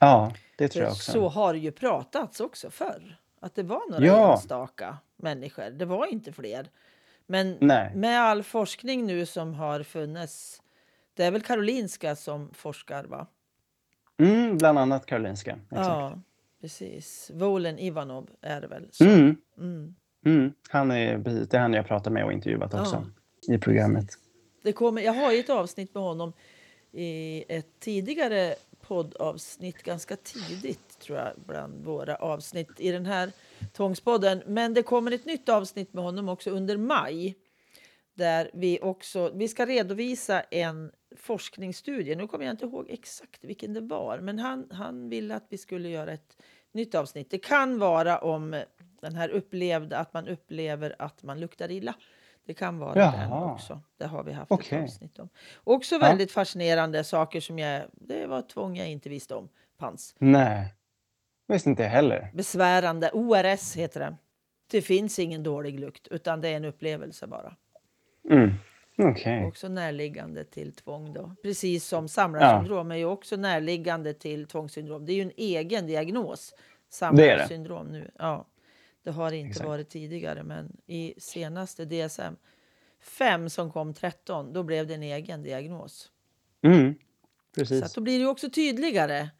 Ja, 0.00 0.32
det 0.56 0.68
tror 0.68 0.84
jag 0.84 0.92
också. 0.92 1.12
Så 1.12 1.28
har 1.28 1.52
det 1.52 1.58
ju 1.58 1.72
pratats 1.72 2.40
också 2.40 2.70
förr. 2.70 3.16
Att 3.40 3.54
det 3.54 3.62
var 3.62 3.90
några 3.90 4.06
ja. 4.06 4.32
enstaka. 4.32 4.98
människor. 5.16 5.70
Det 5.70 5.84
var 5.84 6.06
inte 6.06 6.32
fler. 6.32 6.68
Men 7.26 7.56
Nej. 7.60 7.94
med 7.94 8.20
all 8.20 8.42
forskning 8.42 9.06
nu 9.06 9.26
som 9.26 9.54
har 9.54 9.82
funnits. 9.82 10.62
Det 11.14 11.24
är 11.24 11.30
väl 11.30 11.42
Karolinska 11.42 12.16
som 12.16 12.50
forskar 12.52 13.04
va? 13.04 13.26
Mm, 14.18 14.58
bland 14.58 14.78
annat 14.78 15.06
Karolinska. 15.06 15.50
Exakt. 15.50 15.88
Ja, 15.88 16.20
precis. 16.60 17.30
Volen 17.34 17.78
Ivanov 17.78 18.30
är 18.40 18.60
det 18.60 18.66
väl? 18.66 18.88
Så. 18.92 19.04
Mm, 19.04 19.36
Mm. 19.58 19.94
Mm. 20.26 20.52
Han 20.68 20.90
är, 20.90 21.22
precis, 21.22 21.48
det 21.48 21.56
är 21.56 21.60
han 21.60 21.72
jag 21.72 21.86
pratat 21.86 22.12
med 22.12 22.24
och 22.24 22.32
intervjuat 22.32 22.74
också 22.74 23.06
i 23.48 23.58
programmet. 23.58 24.06
Det 24.62 24.72
kommer, 24.72 25.02
jag 25.02 25.12
har 25.12 25.32
ju 25.32 25.40
ett 25.40 25.50
avsnitt 25.50 25.94
med 25.94 26.02
honom 26.02 26.32
i 26.92 27.44
ett 27.48 27.80
tidigare 27.80 28.54
poddavsnitt, 28.80 29.82
ganska 29.82 30.16
tidigt 30.16 30.98
tror 30.98 31.18
jag, 31.18 31.32
bland 31.46 31.84
våra 31.84 32.16
avsnitt 32.16 32.80
i 32.80 32.90
den 32.90 33.06
här 33.06 33.32
Tvångspodden. 33.72 34.42
Men 34.46 34.74
det 34.74 34.82
kommer 34.82 35.12
ett 35.12 35.24
nytt 35.24 35.48
avsnitt 35.48 35.92
med 35.92 36.04
honom 36.04 36.28
också 36.28 36.50
under 36.50 36.76
maj. 36.76 37.34
Där 38.14 38.50
vi 38.54 38.78
också, 38.82 39.30
vi 39.34 39.48
ska 39.48 39.66
redovisa 39.66 40.40
en 40.40 40.90
forskningsstudie. 41.16 42.14
Nu 42.14 42.26
kommer 42.26 42.44
jag 42.44 42.52
inte 42.52 42.64
ihåg 42.64 42.86
exakt 42.90 43.44
vilken 43.44 43.74
det 43.74 43.80
var, 43.80 44.18
men 44.18 44.38
han, 44.38 44.66
han 44.70 45.08
ville 45.08 45.34
att 45.34 45.46
vi 45.48 45.58
skulle 45.58 45.88
göra 45.88 46.12
ett 46.12 46.36
nytt 46.72 46.94
avsnitt. 46.94 47.30
Det 47.30 47.38
kan 47.38 47.78
vara 47.78 48.18
om 48.18 48.62
den 49.00 49.14
här 49.14 49.28
upplevda, 49.28 49.98
att 49.98 50.14
man 50.14 50.28
upplever 50.28 50.96
att 50.98 51.22
man 51.22 51.40
luktar 51.40 51.70
illa. 51.70 51.94
Det 52.46 52.54
kan 52.54 52.78
vara 52.78 52.98
Jaha. 52.98 53.16
den 53.16 53.32
också. 53.32 53.80
Det 53.96 54.06
har 54.06 54.22
vi 54.24 54.32
haft 54.32 54.52
Okej. 54.52 54.78
ett 54.78 54.84
avsnitt 54.84 55.18
om. 55.18 55.28
Också 55.64 55.98
väldigt 55.98 56.32
fascinerande 56.32 57.04
saker 57.04 57.40
som 57.40 57.58
jag, 57.58 57.82
det 57.92 58.26
var 58.26 58.42
tvång 58.42 58.76
jag 58.76 58.88
inte 58.88 59.08
visste 59.08 59.34
om 59.34 59.48
fanns. 59.78 60.14
Nej, 60.18 60.74
visste 61.48 61.70
inte 61.70 61.82
jag 61.82 61.90
heller. 61.90 62.30
Besvärande, 62.34 63.10
ORS 63.12 63.76
heter 63.76 64.00
det. 64.00 64.16
Det 64.70 64.82
finns 64.82 65.18
ingen 65.18 65.42
dålig 65.42 65.80
lukt, 65.80 66.08
utan 66.08 66.40
det 66.40 66.48
är 66.48 66.56
en 66.56 66.64
upplevelse 66.64 67.26
bara. 67.26 67.56
Mm. 68.30 68.54
Okej. 68.98 69.44
Också 69.44 69.68
närliggande 69.68 70.44
till 70.44 70.72
tvång 70.72 71.12
då. 71.12 71.34
Precis 71.42 71.86
som 71.86 72.08
samlarsyndrom 72.08 72.90
är 72.90 72.96
ju 72.96 73.04
också 73.04 73.36
närliggande 73.36 74.14
till 74.14 74.46
tvångssyndrom. 74.46 75.06
Det 75.06 75.12
är 75.12 75.14
ju 75.14 75.22
en 75.22 75.32
egen 75.36 75.86
diagnos. 75.86 76.54
Det 77.00 77.06
är 77.06 77.12
det. 77.12 77.18
Samlarsyndrom 77.18 77.86
nu. 77.86 78.10
Ja, 78.18 78.46
det 79.06 79.12
har 79.12 79.32
inte 79.32 79.48
Exakt. 79.50 79.68
varit 79.68 79.88
tidigare, 79.88 80.42
men 80.42 80.76
i 80.86 81.14
senaste 81.18 81.84
DSM 81.84 82.36
5 83.00 83.50
som 83.50 83.72
kom 83.72 83.94
13, 83.94 84.52
då 84.52 84.62
blev 84.62 84.86
det 84.86 84.94
en 84.94 85.02
egen 85.02 85.42
diagnos. 85.42 86.10
Mm. 86.62 86.94
Så 86.94 87.60
Precis. 87.60 87.82
att 87.82 87.94
då 87.94 88.00
blir 88.00 88.18
det 88.20 88.26
också 88.26 88.50
tydligare. 88.50 89.30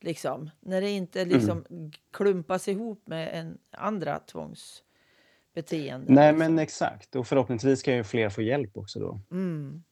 Liksom, 0.00 0.50
när 0.60 0.80
det 0.80 0.90
inte 0.90 1.24
liksom 1.24 1.64
Mm. 1.70 1.90
klumpas 2.12 2.68
ihop 2.68 3.06
med 3.06 3.40
en 3.40 3.58
andra 3.70 4.18
tvångsbeteenden. 4.18 6.14
Nej, 6.14 6.32
liksom. 6.32 6.38
men 6.38 6.58
exakt. 6.58 7.16
Och 7.16 7.26
förhoppningsvis 7.26 7.80
ska 7.80 7.94
ju 7.94 8.04
fler 8.04 8.30
få 8.30 8.42
hjälp 8.42 8.76
också 8.76 9.00
då. 9.00 9.20
Mm. 9.30 9.82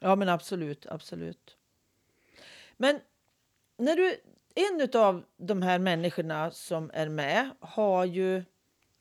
Ja, 0.00 0.16
men 0.16 0.28
absolut, 0.28 0.86
absolut. 0.86 1.56
Men 2.76 3.00
när 3.76 3.96
du, 3.96 4.16
en 4.58 5.00
av 5.00 5.24
de 5.36 5.62
här 5.62 5.78
människorna 5.78 6.50
som 6.50 6.90
är 6.94 7.08
med 7.08 7.50
har 7.60 8.04
ju 8.04 8.44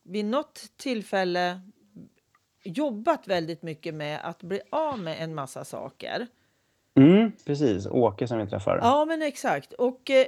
vid 0.04 0.26
något 0.26 0.66
tillfälle 0.78 1.62
jobbat 2.64 3.28
väldigt 3.28 3.62
mycket 3.62 3.94
med 3.94 4.20
att 4.24 4.44
bli 4.44 4.62
av 4.70 5.00
med 5.00 5.24
en 5.24 5.36
massa 5.36 5.66
saker. 5.66 6.28
Mm, 6.96 7.32
precis. 7.46 7.88
Åke 7.88 8.28
som 8.28 8.38
vi 8.38 8.48
träffar. 8.48 8.80
Ja, 8.82 9.06
men 9.06 9.22
exakt. 9.22 9.74
Och 9.74 10.10
eh, 10.10 10.26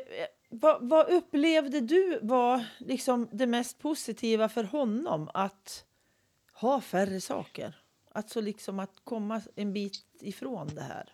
vad, 0.50 0.90
vad 0.90 1.10
upplevde 1.10 1.80
du 1.80 2.20
var 2.22 2.66
liksom 2.78 3.30
det 3.32 3.48
mest 3.48 3.80
positiva 3.80 4.50
för 4.50 4.64
honom 4.64 5.30
att 5.34 5.86
ha 6.54 6.82
färre 6.82 7.22
saker? 7.22 7.76
Alltså 8.12 8.42
liksom 8.42 8.80
att 8.80 8.94
komma 9.04 9.42
en 9.56 9.74
bit 9.74 10.06
ifrån 10.22 10.68
det 10.76 10.82
här. 10.82 11.14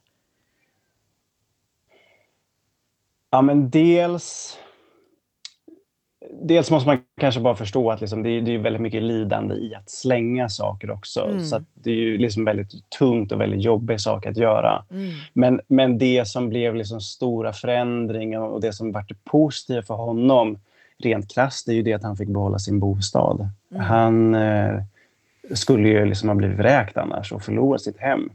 Ja, 3.36 3.42
men 3.42 3.70
dels... 3.70 4.58
Dels 6.42 6.72
måste 6.72 6.90
man 6.90 6.98
kanske 7.18 7.42
bara 7.42 7.56
förstå 7.56 7.92
att 7.92 8.02
liksom 8.02 8.24
det, 8.24 8.30
är, 8.30 8.42
det 8.42 8.56
är 8.56 8.58
väldigt 8.58 8.82
mycket 8.82 9.04
lidande 9.04 9.56
i 9.56 9.76
att 9.76 9.90
slänga 9.90 10.50
saker 10.50 10.92
också. 10.92 11.26
Mm. 11.26 11.44
Så 11.44 11.64
det 11.74 11.90
är 11.90 11.96
ju 11.96 12.18
liksom 12.18 12.46
väldigt 12.46 12.90
tungt 12.90 13.32
och 13.32 13.42
väldigt 13.42 13.62
jobbig 13.62 14.02
sak 14.02 14.26
att 14.26 14.38
göra. 14.38 14.86
Mm. 14.92 15.12
Men, 15.34 15.62
men 15.68 15.98
det 15.98 16.28
som 16.28 16.50
blev 16.50 16.76
liksom 16.76 17.02
stora 17.02 17.54
förändringar 17.54 18.40
och 18.40 18.62
det 18.62 18.74
som 18.74 18.92
var 18.92 19.06
det 19.08 19.24
positiva 19.24 19.82
för 19.82 19.94
honom 19.94 20.60
rent 20.98 21.34
krasst, 21.34 21.66
det 21.66 21.72
är 21.72 21.76
ju 21.76 21.84
det 21.84 21.94
att 21.94 22.04
han 22.04 22.18
fick 22.18 22.30
behålla 22.30 22.60
sin 22.60 22.80
bostad. 22.80 23.50
Mm. 23.72 23.84
Han 23.84 24.36
eh, 24.36 24.82
skulle 25.54 25.90
ju 25.90 26.06
liksom 26.06 26.30
ha 26.30 26.36
blivit 26.36 26.60
vräkt 26.60 26.98
annars 26.98 27.32
och 27.32 27.42
förlorat 27.42 27.82
sitt 27.82 28.00
hem. 28.00 28.30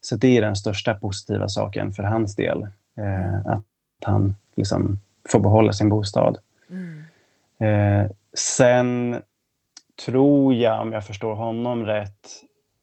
Så 0.00 0.16
det 0.16 0.36
är 0.36 0.42
den 0.42 0.56
största 0.56 0.94
positiva 0.94 1.48
saken 1.48 1.92
för 1.92 2.02
hans 2.02 2.36
del. 2.36 2.62
Eh, 2.96 3.46
att 3.46 3.64
han 4.04 4.36
liksom 4.54 4.98
får 5.28 5.40
behålla 5.40 5.72
sin 5.72 5.88
bostad. 5.88 6.38
Mm. 6.70 7.04
Eh, 7.58 8.10
sen 8.34 9.22
tror 10.04 10.54
jag, 10.54 10.80
om 10.80 10.92
jag 10.92 11.06
förstår 11.06 11.34
honom 11.34 11.86
rätt, 11.86 12.28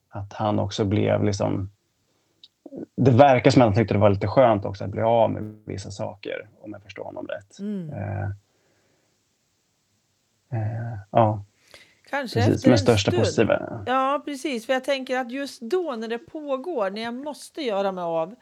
att 0.09 0.33
han 0.33 0.59
också 0.59 0.85
blev 0.85 1.23
liksom... 1.23 1.69
Det 2.95 3.11
verkar 3.11 3.51
som 3.51 3.61
att 3.61 3.67
han 3.67 3.75
tyckte 3.75 3.93
det 3.93 3.99
var 3.99 4.09
lite 4.09 4.27
skönt 4.27 4.65
också 4.65 4.83
att 4.83 4.89
bli 4.89 5.01
av 5.01 5.31
med 5.31 5.55
vissa 5.65 5.91
saker, 5.91 6.49
om 6.61 6.71
jag 6.71 6.83
förstår 6.83 7.03
honom 7.03 7.27
rätt. 7.27 7.59
Mm. 7.59 7.89
Eh, 7.89 8.29
eh, 10.51 10.97
ja, 11.11 11.43
Kanske 12.09 12.39
precis. 12.39 12.55
efter 12.55 12.71
en 12.71 12.77
största 12.77 13.11
stund. 13.11 13.23
positiva. 13.23 13.83
Ja, 13.85 14.21
precis. 14.25 14.65
För 14.65 14.73
jag 14.73 14.83
tänker 14.83 15.17
att 15.17 15.31
just 15.31 15.61
då 15.61 15.95
när 15.95 16.07
det 16.07 16.17
pågår, 16.17 16.89
när 16.89 17.01
jag 17.01 17.13
måste 17.13 17.61
göra 17.61 17.91
mig 17.91 18.03
av 18.03 18.35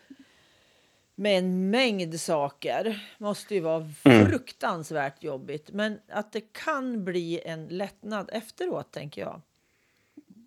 med 1.20 1.38
en 1.38 1.70
mängd 1.70 2.20
saker, 2.20 3.14
måste 3.18 3.54
ju 3.56 3.60
vara 3.62 3.90
Mm. 4.04 4.26
fruktansvärt 4.26 5.24
jobbigt. 5.24 5.70
Men 5.72 6.00
att 6.10 6.32
det 6.32 6.54
kan 6.54 7.06
bli 7.06 7.42
en 7.46 7.68
lättnad 7.68 8.30
efteråt, 8.34 8.92
tänker 8.92 9.22
jag. 9.22 9.42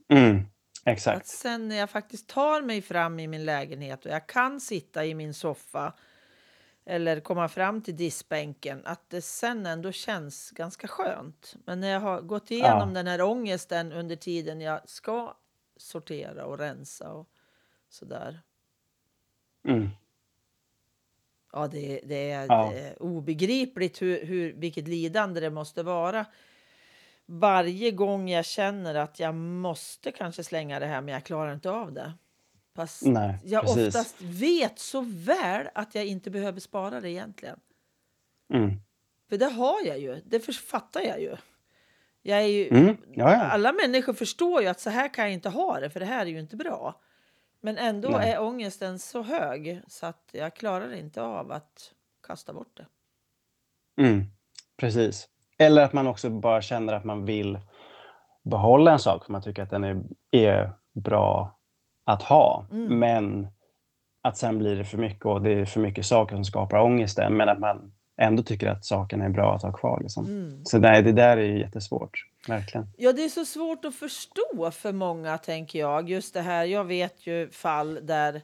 Mm, 0.08 0.36
Att 0.36 0.92
exakt. 0.92 1.26
sen 1.26 1.68
när 1.68 1.76
jag 1.76 1.90
faktiskt 1.90 2.26
tar 2.28 2.62
mig 2.62 2.82
fram 2.82 3.20
i 3.20 3.26
min 3.26 3.44
lägenhet 3.44 4.04
och 4.06 4.12
jag 4.12 4.26
kan 4.26 4.60
sitta 4.60 5.04
i 5.06 5.14
min 5.14 5.34
soffa 5.34 5.92
eller 6.84 7.20
komma 7.20 7.48
fram 7.48 7.82
till 7.82 7.96
diskbänken, 7.96 8.82
att 8.84 9.10
det 9.10 9.22
sen 9.22 9.66
ändå 9.66 9.92
känns 9.92 10.50
ganska 10.50 10.88
skönt. 10.88 11.54
Men 11.64 11.80
när 11.80 11.88
jag 11.88 12.00
har 12.00 12.20
gått 12.20 12.50
igenom 12.50 12.88
Ja. 12.88 12.94
den 12.94 13.06
här 13.06 13.22
ångesten 13.22 13.92
under 13.92 14.16
tiden 14.16 14.60
jag 14.60 14.88
ska 14.88 15.34
sortera 15.76 16.46
och 16.46 16.58
rensa 16.58 17.10
och 17.12 17.28
sådär. 17.88 18.40
Mm, 19.68 19.88
Ja, 21.52 21.66
det, 21.66 22.00
det, 22.04 22.30
är, 22.30 22.46
Ja. 22.48 22.72
är 22.72 23.02
obegripligt 23.02 24.02
hur, 24.02 24.24
hur, 24.26 24.52
vilket 24.52 24.88
lidande 24.88 25.40
det 25.40 25.50
måste 25.50 25.82
vara. 25.82 26.26
Varje 27.26 27.90
gång 27.90 28.28
jag 28.28 28.44
känner 28.44 28.94
att 28.94 29.20
jag 29.20 29.34
måste 29.34 30.12
kanske 30.12 30.44
slänga 30.44 30.80
det 30.80 30.86
här, 30.86 31.00
men 31.00 31.14
jag 31.14 31.24
klarar 31.24 31.54
inte 31.54 31.70
av 31.70 31.92
det. 31.92 32.12
Fast 32.76 33.02
nej, 33.02 33.38
jag 33.44 33.62
precis. 33.62 33.86
oftast 33.86 34.20
vet 34.20 34.78
så 34.78 35.00
väl 35.00 35.68
att 35.74 35.94
jag 35.94 36.06
inte 36.06 36.30
behöver 36.30 36.60
spara 36.60 37.00
det 37.00 37.10
egentligen. 37.10 37.60
Mm, 38.52 38.70
För 39.28 39.36
det 39.36 39.46
har 39.50 39.86
jag 39.86 39.98
ju, 39.98 40.20
det 40.26 40.40
fattar 40.54 41.00
jag 41.00 41.20
ju. 41.20 41.36
Jag 42.22 42.48
ju 42.48 42.68
mm, 42.68 42.96
ja, 43.14 43.32
ja. 43.32 43.42
Alla 43.44 43.72
människor 43.72 44.12
förstår 44.12 44.62
ju 44.62 44.68
att 44.68 44.80
så 44.80 44.90
här 44.90 45.14
kan 45.14 45.24
jag 45.24 45.32
inte 45.34 45.48
ha 45.48 45.80
det, 45.80 45.90
för 45.90 46.00
det 46.00 46.06
här 46.06 46.26
är 46.26 46.30
ju 46.30 46.40
inte 46.40 46.56
bra. 46.56 47.00
Men 47.60 47.78
ändå 47.78 48.08
Nej. 48.08 48.30
är 48.30 48.42
ångesten 48.42 48.98
så 48.98 49.22
hög 49.22 49.82
så 49.88 50.06
att 50.06 50.30
jag 50.32 50.54
klarar 50.54 50.94
inte 50.94 51.22
av 51.22 51.52
att 51.52 51.92
kasta 52.26 52.52
bort 52.52 52.76
det. 52.76 52.86
Mm, 54.02 54.24
precis. 54.76 55.28
Eller 55.58 55.82
att 55.82 55.92
man 55.92 56.06
också 56.06 56.30
bara 56.30 56.62
känner 56.62 56.92
att 56.92 57.04
man 57.04 57.24
vill 57.24 57.58
behålla 58.42 58.92
en 58.92 58.98
sak 58.98 59.24
för 59.24 59.32
man 59.32 59.42
tycker 59.42 59.62
att 59.62 59.70
den 59.70 59.84
är, 59.84 60.02
är 60.30 60.72
bra 60.92 61.58
att 62.04 62.22
ha. 62.22 62.66
Mm. 62.70 62.98
Men 62.98 63.48
att 64.22 64.36
sen 64.36 64.58
blir 64.58 64.76
det 64.76 64.84
för 64.84 64.98
mycket 64.98 65.26
och 65.26 65.42
det 65.42 65.52
är 65.52 65.64
för 65.64 65.80
mycket 65.80 66.06
saker 66.06 66.36
som 66.36 66.44
skapar 66.44 66.78
ångesten. 66.78 67.36
Men 67.36 67.48
att 67.48 67.58
man 67.58 67.92
ändå 68.20 68.42
tycker 68.42 68.68
att 68.68 68.84
saken 68.84 69.20
är 69.20 69.28
bra 69.28 69.54
att 69.54 69.62
ha 69.62 69.72
kvar. 69.72 70.00
Liksom. 70.00 70.26
Mm. 70.26 70.64
Så 70.64 70.78
nej, 70.78 71.02
det 71.02 71.12
där 71.12 71.36
är 71.36 71.44
ju 71.44 71.58
jättesvårt. 71.58 72.29
Verkligen. 72.48 72.86
Ja, 72.96 73.12
det 73.12 73.24
är 73.24 73.28
så 73.28 73.44
svårt 73.44 73.84
att 73.84 73.94
förstå 73.94 74.70
för 74.70 74.92
många, 74.92 75.38
tänker 75.38 75.78
jag. 75.78 76.10
Just 76.10 76.34
det 76.34 76.40
här, 76.40 76.64
jag 76.64 76.84
vet 76.84 77.26
ju 77.26 77.50
fall 77.50 77.98
där 78.06 78.42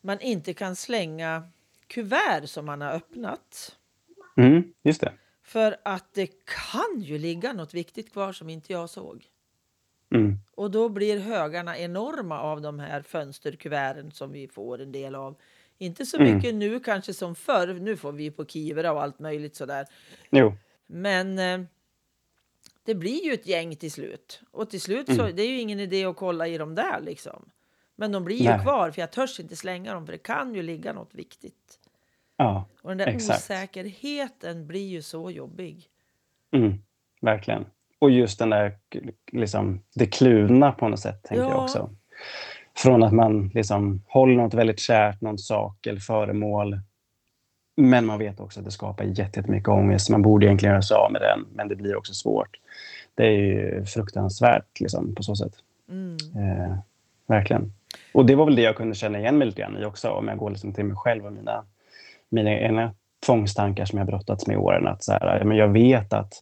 man 0.00 0.20
inte 0.20 0.54
kan 0.54 0.76
slänga 0.76 1.48
kuvert 1.86 2.46
som 2.46 2.66
man 2.66 2.80
har 2.80 2.92
öppnat. 2.92 3.76
Mm, 4.36 4.72
just 4.82 5.00
det. 5.00 5.12
För 5.44 5.76
att 5.84 6.14
det 6.14 6.26
kan 6.44 7.00
ju 7.00 7.18
ligga 7.18 7.52
något 7.52 7.74
viktigt 7.74 8.12
kvar 8.12 8.32
som 8.32 8.48
inte 8.48 8.72
jag 8.72 8.90
såg. 8.90 9.24
Mm, 10.14 10.38
Och 10.54 10.70
då 10.70 10.88
blir 10.88 11.18
högarna 11.18 11.78
enorma 11.78 12.40
av 12.40 12.60
de 12.60 12.78
här 12.78 13.02
fönsterkuverten 13.02 14.10
som 14.12 14.32
vi 14.32 14.48
får 14.48 14.80
en 14.80 14.92
del 14.92 15.14
av. 15.14 15.36
Inte 15.78 16.06
så 16.06 16.16
Mm. 16.16 16.34
mycket 16.36 16.54
nu 16.54 16.80
kanske 16.80 17.14
som 17.14 17.34
förr. 17.34 17.74
Nu 17.80 17.96
får 17.96 18.12
vi 18.12 18.30
på 18.30 18.44
Kivra 18.44 18.92
och 18.92 19.02
allt 19.02 19.18
möjligt 19.18 19.56
sådär. 19.56 19.86
jo. 20.30 20.52
Men 20.86 21.38
eh, 21.38 21.60
det 22.84 22.94
blir 22.94 23.24
ju 23.24 23.32
ett 23.32 23.46
gäng 23.46 23.76
till 23.76 23.92
slut. 23.92 24.42
Och 24.50 24.70
till 24.70 24.80
slut 24.80 25.06
så 25.06 25.22
Mm. 25.22 25.36
det 25.36 25.42
är 25.42 25.48
ju 25.48 25.60
ingen 25.60 25.80
idé 25.80 26.04
att 26.04 26.16
kolla 26.16 26.46
i 26.48 26.58
dem 26.58 26.74
där 26.74 27.00
liksom. 27.00 27.44
Men 27.96 28.12
de 28.12 28.24
blir 28.24 28.36
ju 28.36 28.48
Nej. 28.48 28.60
kvar 28.62 28.90
för 28.90 29.00
jag 29.02 29.10
törs 29.12 29.40
inte 29.40 29.56
slänga 29.56 29.94
dem 29.94 30.06
för 30.06 30.12
det 30.12 30.18
kan 30.18 30.54
ju 30.54 30.62
ligga 30.62 30.92
något 30.92 31.14
viktigt. 31.14 31.78
Ja, 32.36 32.64
Och 32.82 32.88
den 32.88 32.98
där 32.98 33.06
Exakt. 33.06 33.38
osäkerheten 33.38 34.66
blir 34.66 34.88
ju 34.88 35.02
så 35.02 35.30
jobbig. 35.30 35.84
mm, 36.52 36.74
verkligen. 37.20 37.64
Och 37.98 38.10
just 38.10 38.38
den 38.38 38.50
där, 38.50 38.78
liksom, 39.32 39.80
det 39.94 40.06
kluvna 40.06 40.72
på 40.72 40.88
något 40.88 41.00
sätt, 41.00 41.22
tänker 41.22 41.42
jag 41.44 41.52
Ja. 41.52 41.62
också. 41.64 41.90
Från 42.76 43.02
att 43.02 43.12
man 43.12 43.48
liksom 43.48 44.02
håller 44.08 44.34
något 44.34 44.54
väldigt 44.54 44.80
kärt, 44.80 45.20
någon 45.20 45.38
sak 45.38 45.86
eller 45.86 46.00
föremål. 46.00 46.80
Men 47.76 48.06
man 48.06 48.18
vet 48.18 48.40
också 48.40 48.60
att 48.60 48.64
det 48.64 48.72
skapar 48.72 49.04
jätte- 49.04 49.40
jättemycket 49.40 49.68
ångest. 49.68 50.10
Man 50.10 50.22
borde 50.22 50.46
egentligen 50.46 50.72
göra 50.72 50.82
sig 50.82 50.96
av 50.96 51.12
med 51.12 51.20
den, 51.20 51.46
men 51.54 51.68
det 51.68 51.76
blir 51.76 51.96
också 51.96 52.14
svårt. 52.14 52.58
Det 53.14 53.26
är 53.26 53.30
ju 53.30 53.84
fruktansvärt 53.84 54.80
liksom, 54.80 55.14
på 55.14 55.22
så 55.22 55.36
sätt. 55.36 55.52
Mm. 55.88 56.16
Eh, 56.36 56.74
verkligen. 57.26 57.72
Och 58.14 58.26
det 58.26 58.34
var 58.34 58.44
väl 58.44 58.56
det 58.56 58.62
jag 58.62 58.76
kunde 58.76 58.94
känna 58.94 59.18
igen 59.18 59.38
mig 59.38 59.46
lite 59.46 59.60
grann 59.60 59.82
i 59.82 59.84
också, 59.84 60.10
om 60.10 60.28
jag 60.28 60.38
går 60.38 60.50
liksom 60.50 60.72
till 60.72 60.84
mig 60.84 60.96
själv 60.96 61.26
och 61.26 61.32
mina, 61.32 61.64
mina 62.28 62.50
egna 62.50 62.94
tvångstankar 63.26 63.84
som 63.84 63.98
jag 63.98 64.06
brottats 64.06 64.46
med 64.46 64.54
i 64.54 64.56
åren. 64.56 64.86
Att 64.86 65.04
så 65.04 65.12
här, 65.12 65.44
men 65.44 65.56
jag 65.56 65.68
vet 65.68 66.12
att 66.12 66.34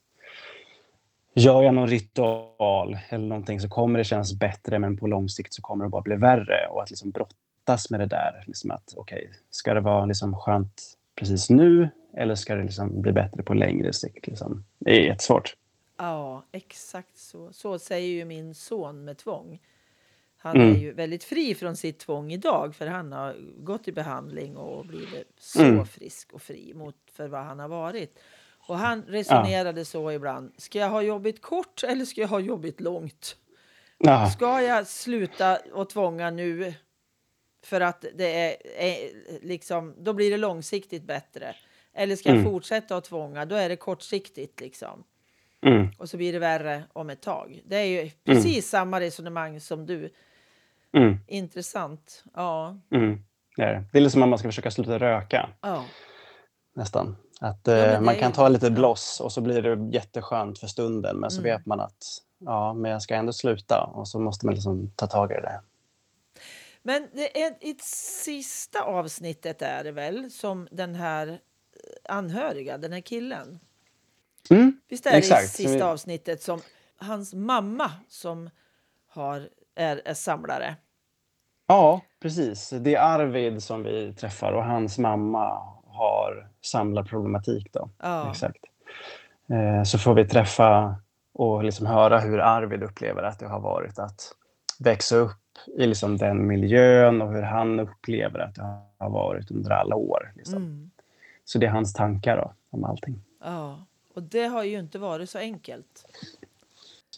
gör 1.34 1.62
jag 1.62 1.74
någon 1.74 1.88
ritual 1.88 2.98
eller 3.08 3.26
någonting 3.26 3.60
så 3.60 3.68
kommer 3.68 3.98
det 3.98 4.04
kännas 4.04 4.32
bättre, 4.38 4.78
men 4.78 4.96
på 4.96 5.06
lång 5.06 5.28
sikt 5.28 5.54
så 5.54 5.62
kommer 5.62 5.84
det 5.84 5.90
bara 5.90 6.02
bli 6.02 6.16
värre. 6.16 6.66
Och 6.70 6.82
att 6.82 6.90
liksom 6.90 7.10
brottas 7.10 7.90
med 7.90 8.00
det 8.00 8.06
där. 8.06 8.44
Liksom 8.46 8.70
att, 8.70 8.94
okej, 8.96 9.30
ska 9.50 9.74
det 9.74 9.80
vara 9.80 10.04
liksom 10.04 10.36
skönt 10.36 10.82
precis 11.14 11.50
nu 11.50 11.88
eller 12.16 12.34
ska 12.34 12.54
det 12.54 12.62
liksom 12.62 13.02
bli 13.02 13.12
bättre 13.12 13.42
på 13.42 13.54
längre 13.54 13.92
sikt? 13.92 14.26
Liksom? 14.26 14.64
Det 14.78 14.90
är 14.90 15.00
jättesvårt. 15.04 15.56
Ja, 15.98 16.44
exakt 16.52 17.18
så. 17.18 17.52
Så 17.52 17.78
säger 17.78 18.08
ju 18.08 18.24
min 18.24 18.54
son 18.54 19.04
med 19.04 19.18
tvång. 19.18 19.60
Han 20.36 20.56
Mm. 20.56 20.74
är 20.74 20.78
ju 20.78 20.92
väldigt 20.92 21.24
fri 21.24 21.54
från 21.54 21.76
sitt 21.76 21.98
tvång 21.98 22.32
idag 22.32 22.74
för 22.74 22.86
han 22.86 23.12
har 23.12 23.36
gått 23.58 23.88
i 23.88 23.92
behandling 23.92 24.56
och 24.56 24.86
blivit 24.86 25.32
så 25.38 25.62
Mm. 25.64 25.86
frisk 25.86 26.32
och 26.32 26.42
fri 26.42 26.72
mot 26.74 26.96
för 27.12 27.28
vad 27.28 27.44
han 27.44 27.58
har 27.58 27.68
varit. 27.68 28.18
Och 28.68 28.78
han 28.78 29.02
resonerade 29.02 29.84
så 29.84 30.12
ibland. 30.12 30.52
Ska 30.56 30.78
jag 30.78 30.90
ha 30.90 31.02
jobbigt 31.02 31.42
kort 31.42 31.82
eller 31.84 32.04
ska 32.04 32.20
jag 32.20 32.28
ha 32.28 32.40
jobbigt 32.40 32.80
långt? 32.80 33.36
Ja, 33.98 34.26
Ska 34.30 34.62
jag 34.62 34.86
sluta 34.86 35.58
och 35.72 35.90
tvånga 35.90 36.30
nu 36.30 36.74
för 37.62 37.80
att 37.80 38.04
det 38.14 38.40
är, 38.40 38.56
är 38.82 38.96
liksom, 39.42 39.94
då 39.98 40.12
blir 40.12 40.30
det 40.30 40.36
långsiktigt 40.36 41.02
bättre. 41.04 41.54
Eller 41.94 42.16
ska 42.16 42.28
jag 42.28 42.38
Mm. 42.38 42.52
fortsätta 42.52 42.96
att 42.96 43.04
tvånga, 43.04 43.44
då 43.44 43.54
är 43.56 43.68
det 43.68 43.76
kortsiktigt 43.76 44.60
liksom. 44.60 45.04
mm, 45.66 45.88
Och 45.98 46.10
så 46.10 46.16
blir 46.16 46.32
det 46.32 46.38
värre 46.38 46.82
om 46.92 47.10
ett 47.10 47.22
tag. 47.22 47.60
Det 47.64 47.76
är 47.76 47.84
ju 47.84 48.10
precis 48.24 48.68
samma 48.68 49.00
resonemang 49.00 49.60
som 49.60 49.86
du. 49.86 50.12
mm, 50.92 51.18
Intressant. 51.26 52.24
Ja. 52.34 52.78
mm. 52.92 53.22
Det 53.56 53.62
är 53.62 53.72
det. 53.74 53.84
Det 53.92 53.98
är 53.98 54.02
liksom 54.02 54.22
att 54.22 54.28
man 54.28 54.38
ska 54.38 54.48
försöka 54.48 54.70
sluta 54.70 54.98
röka. 54.98 55.48
ja. 55.60 55.84
nästan. 56.74 57.16
Att 57.40 57.60
Ja, 57.66 57.76
eh, 57.76 58.00
man 58.00 58.14
kan 58.14 58.32
ta 58.32 58.48
lite 58.48 58.70
bloss 58.70 59.20
och 59.20 59.32
så 59.32 59.40
blir 59.40 59.62
det 59.62 59.96
jätteskönt 59.96 60.58
för 60.58 60.66
stunden 60.66 61.16
men 61.16 61.30
så 61.30 61.40
Mm. 61.40 61.56
vet 61.56 61.66
man 61.66 61.80
att 61.80 62.04
ja, 62.38 62.74
men 62.74 62.90
jag 62.90 63.02
ska 63.02 63.14
ändå 63.14 63.32
sluta 63.32 63.90
och 63.94 64.08
så 64.08 64.18
måste 64.20 64.46
man 64.46 64.54
liksom 64.54 64.90
ta 64.96 65.06
tag 65.06 65.30
i 65.32 65.34
det. 65.34 65.60
Men 66.82 67.08
det 67.12 67.42
är 67.42 67.54
i 67.60 67.76
sista 68.24 68.82
avsnittet 68.82 69.62
är 69.62 69.84
det 69.84 69.92
väl 69.92 70.30
som 70.30 70.68
den 70.70 70.94
här 70.94 71.28
eh, 71.28 71.38
anhöriga, 72.16 72.78
den 72.78 72.92
här 72.92 73.00
killen. 73.00 73.60
Mm. 74.50 74.80
Visst 74.88 75.06
är 75.06 75.10
det 75.10 75.16
i 75.16 75.18
Exakt, 75.18 75.48
så 75.50 75.56
sista 75.56 75.76
vi- 75.76 75.82
avsnittet 75.82 76.42
som 76.42 76.60
hans 76.96 77.34
mamma 77.34 77.90
som 78.08 78.50
har, 79.08 79.48
är, 79.74 80.02
är 80.04 80.14
samlare. 80.14 80.76
Ja, 81.66 82.00
precis. 82.22 82.70
Det 82.70 82.94
är 82.94 83.00
Arvid 83.00 83.62
som 83.62 83.82
vi 83.82 84.14
träffar 84.14 84.52
och 84.52 84.64
hans 84.64 84.98
mamma 84.98 85.48
har 85.86 86.50
samlarproblematik. 86.60 87.72
Då. 87.72 87.90
Ja. 87.98 88.30
Exakt. 88.30 88.64
Eh, 89.50 89.82
så 89.84 89.98
får 89.98 90.14
vi 90.14 90.28
träffa 90.28 90.96
och 91.32 91.64
liksom 91.64 91.86
höra 91.86 92.20
hur 92.20 92.38
Arvid 92.38 92.82
upplever 92.82 93.22
att 93.22 93.38
det 93.38 93.46
har 93.48 93.60
varit 93.60 93.98
att 93.98 94.32
växa 94.78 95.16
upp 95.16 95.39
i 95.78 95.86
liksom 95.86 96.16
den 96.16 96.46
miljön 96.46 97.22
och 97.22 97.32
hur 97.32 97.42
han 97.42 97.80
upplever 97.80 98.38
att 98.38 98.54
det 98.54 98.62
har 98.98 99.10
varit 99.10 99.50
under 99.50 99.70
alla 99.70 99.96
år. 99.96 100.32
Liksom. 100.36 100.56
Mm. 100.56 100.90
Så 101.44 101.58
det 101.58 101.66
är 101.66 101.70
hans 101.70 101.92
tankar 101.92 102.36
då, 102.36 102.52
om 102.70 102.84
allting. 102.84 103.22
ja. 103.44 103.86
Och 104.14 104.22
det 104.22 104.44
har 104.44 104.64
ju 104.64 104.78
inte 104.78 104.98
varit 104.98 105.30
så 105.30 105.38
enkelt. 105.38 106.04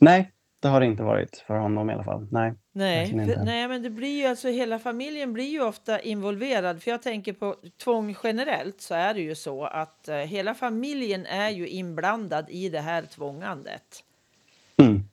Nej, 0.01 0.33
det 0.61 0.69
har 0.69 0.81
det 0.81 0.87
inte 0.87 1.03
varit 1.03 1.45
för 1.47 1.55
honom 1.55 1.91
i 1.91 1.93
alla 1.93 2.05
fall. 2.05 2.29
Nej. 2.31 2.55
Nej, 2.73 3.13
nej, 3.45 3.69
men 3.69 3.83
det 3.83 3.91
blir 3.91 4.21
ju 4.21 4.27
alltså 4.27 4.49
hela 4.49 4.79
familjen 4.79 5.33
blir 5.33 5.51
ju 5.51 5.63
ofta 5.63 6.01
involverad. 6.01 6.83
För 6.83 6.91
jag 6.91 7.03
tänker 7.03 7.33
på 7.33 7.57
tvång 7.85 8.17
generellt 8.25 8.81
så 8.81 8.95
är 8.95 9.15
det 9.15 9.21
ju 9.21 9.35
så 9.35 9.65
att 9.65 10.09
eh, 10.09 10.17
hela 10.17 10.55
familjen 10.55 11.27
är 11.27 11.51
ju 11.51 11.69
inblandad 11.69 12.47
i 12.49 12.69
det 12.69 12.81
här 12.81 13.03
tvångandet. 13.03 14.05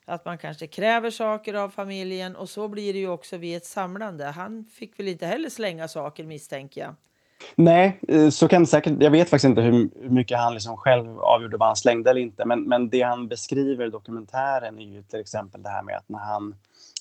Att 0.09 0.25
man 0.25 0.37
kanske 0.37 0.67
kräver 0.67 1.09
saker 1.09 1.53
av 1.53 1.69
familjen 1.69 2.35
och 2.35 2.49
så 2.49 2.67
blir 2.67 2.93
det 2.93 2.99
ju 2.99 3.09
också 3.09 3.37
vid 3.37 3.57
ett 3.57 3.65
samlande. 3.65 4.25
Han 4.25 4.65
fick 4.65 4.99
väl 4.99 5.07
inte 5.07 5.25
heller 5.25 5.49
slänga 5.49 5.87
saker 5.87 6.23
misstänker 6.23 6.81
jag. 6.81 6.95
Nej, 7.55 7.99
eh, 8.07 8.29
så 8.29 8.47
kan 8.47 8.61
det 8.61 8.67
säkert... 8.67 8.93
Jag 8.99 9.11
vet 9.11 9.29
faktiskt 9.29 9.49
inte 9.49 9.61
hur 9.61 9.89
hur 10.01 10.09
mycket 10.09 10.37
han 10.37 10.53
liksom 10.53 10.77
själv 10.77 11.19
avgjorde 11.19 11.57
vad 11.57 11.67
han 11.67 11.75
slängde 11.75 12.09
eller 12.09 12.21
inte. 12.21 12.45
Men, 12.45 12.63
men 12.63 12.89
det 12.89 13.01
han 13.01 13.27
beskriver 13.27 13.87
i 13.87 13.89
dokumentären 13.89 14.79
är 14.79 14.85
ju 14.85 15.03
till 15.03 15.19
exempel 15.19 15.63
det 15.63 15.69
här 15.69 15.83
med 15.83 15.97
att 15.97 16.09
när 16.09 16.19
han 16.19 16.55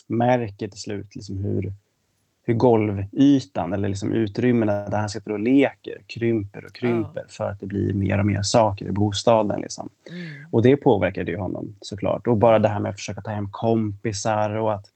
märker 0.06 0.68
till 0.68 0.80
slut 0.80 1.14
liksom 1.16 1.38
hur, 1.38 1.72
hur 2.48 2.54
golvytan 2.54 3.72
eller 3.72 3.88
liksom 3.88 4.12
utrymmena 4.12 4.88
där 4.88 4.98
han 4.98 5.08
sitter 5.08 5.32
och 5.32 5.38
leker 5.38 6.02
krymper 6.06 6.64
och 6.64 6.72
krymper 6.72 7.24
för 7.28 7.50
att 7.50 7.60
det 7.60 7.66
blir 7.66 7.94
mer 7.94 8.18
och 8.18 8.26
mer 8.26 8.42
saker 8.42 8.86
i 8.86 8.92
bostaden. 8.92 9.60
Liksom. 9.60 9.88
Mm. 10.10 10.46
Och 10.50 10.62
det 10.62 10.76
påverkade 10.76 11.30
ju 11.30 11.36
honom 11.36 11.74
såklart. 11.80 12.26
Och 12.26 12.36
bara 12.36 12.58
det 12.58 12.68
här 12.68 12.80
med 12.80 12.90
att 12.90 12.96
försöka 12.96 13.20
ta 13.20 13.30
hem 13.30 13.48
kompisar 13.50 14.50
och 14.50 14.74
att 14.74 14.86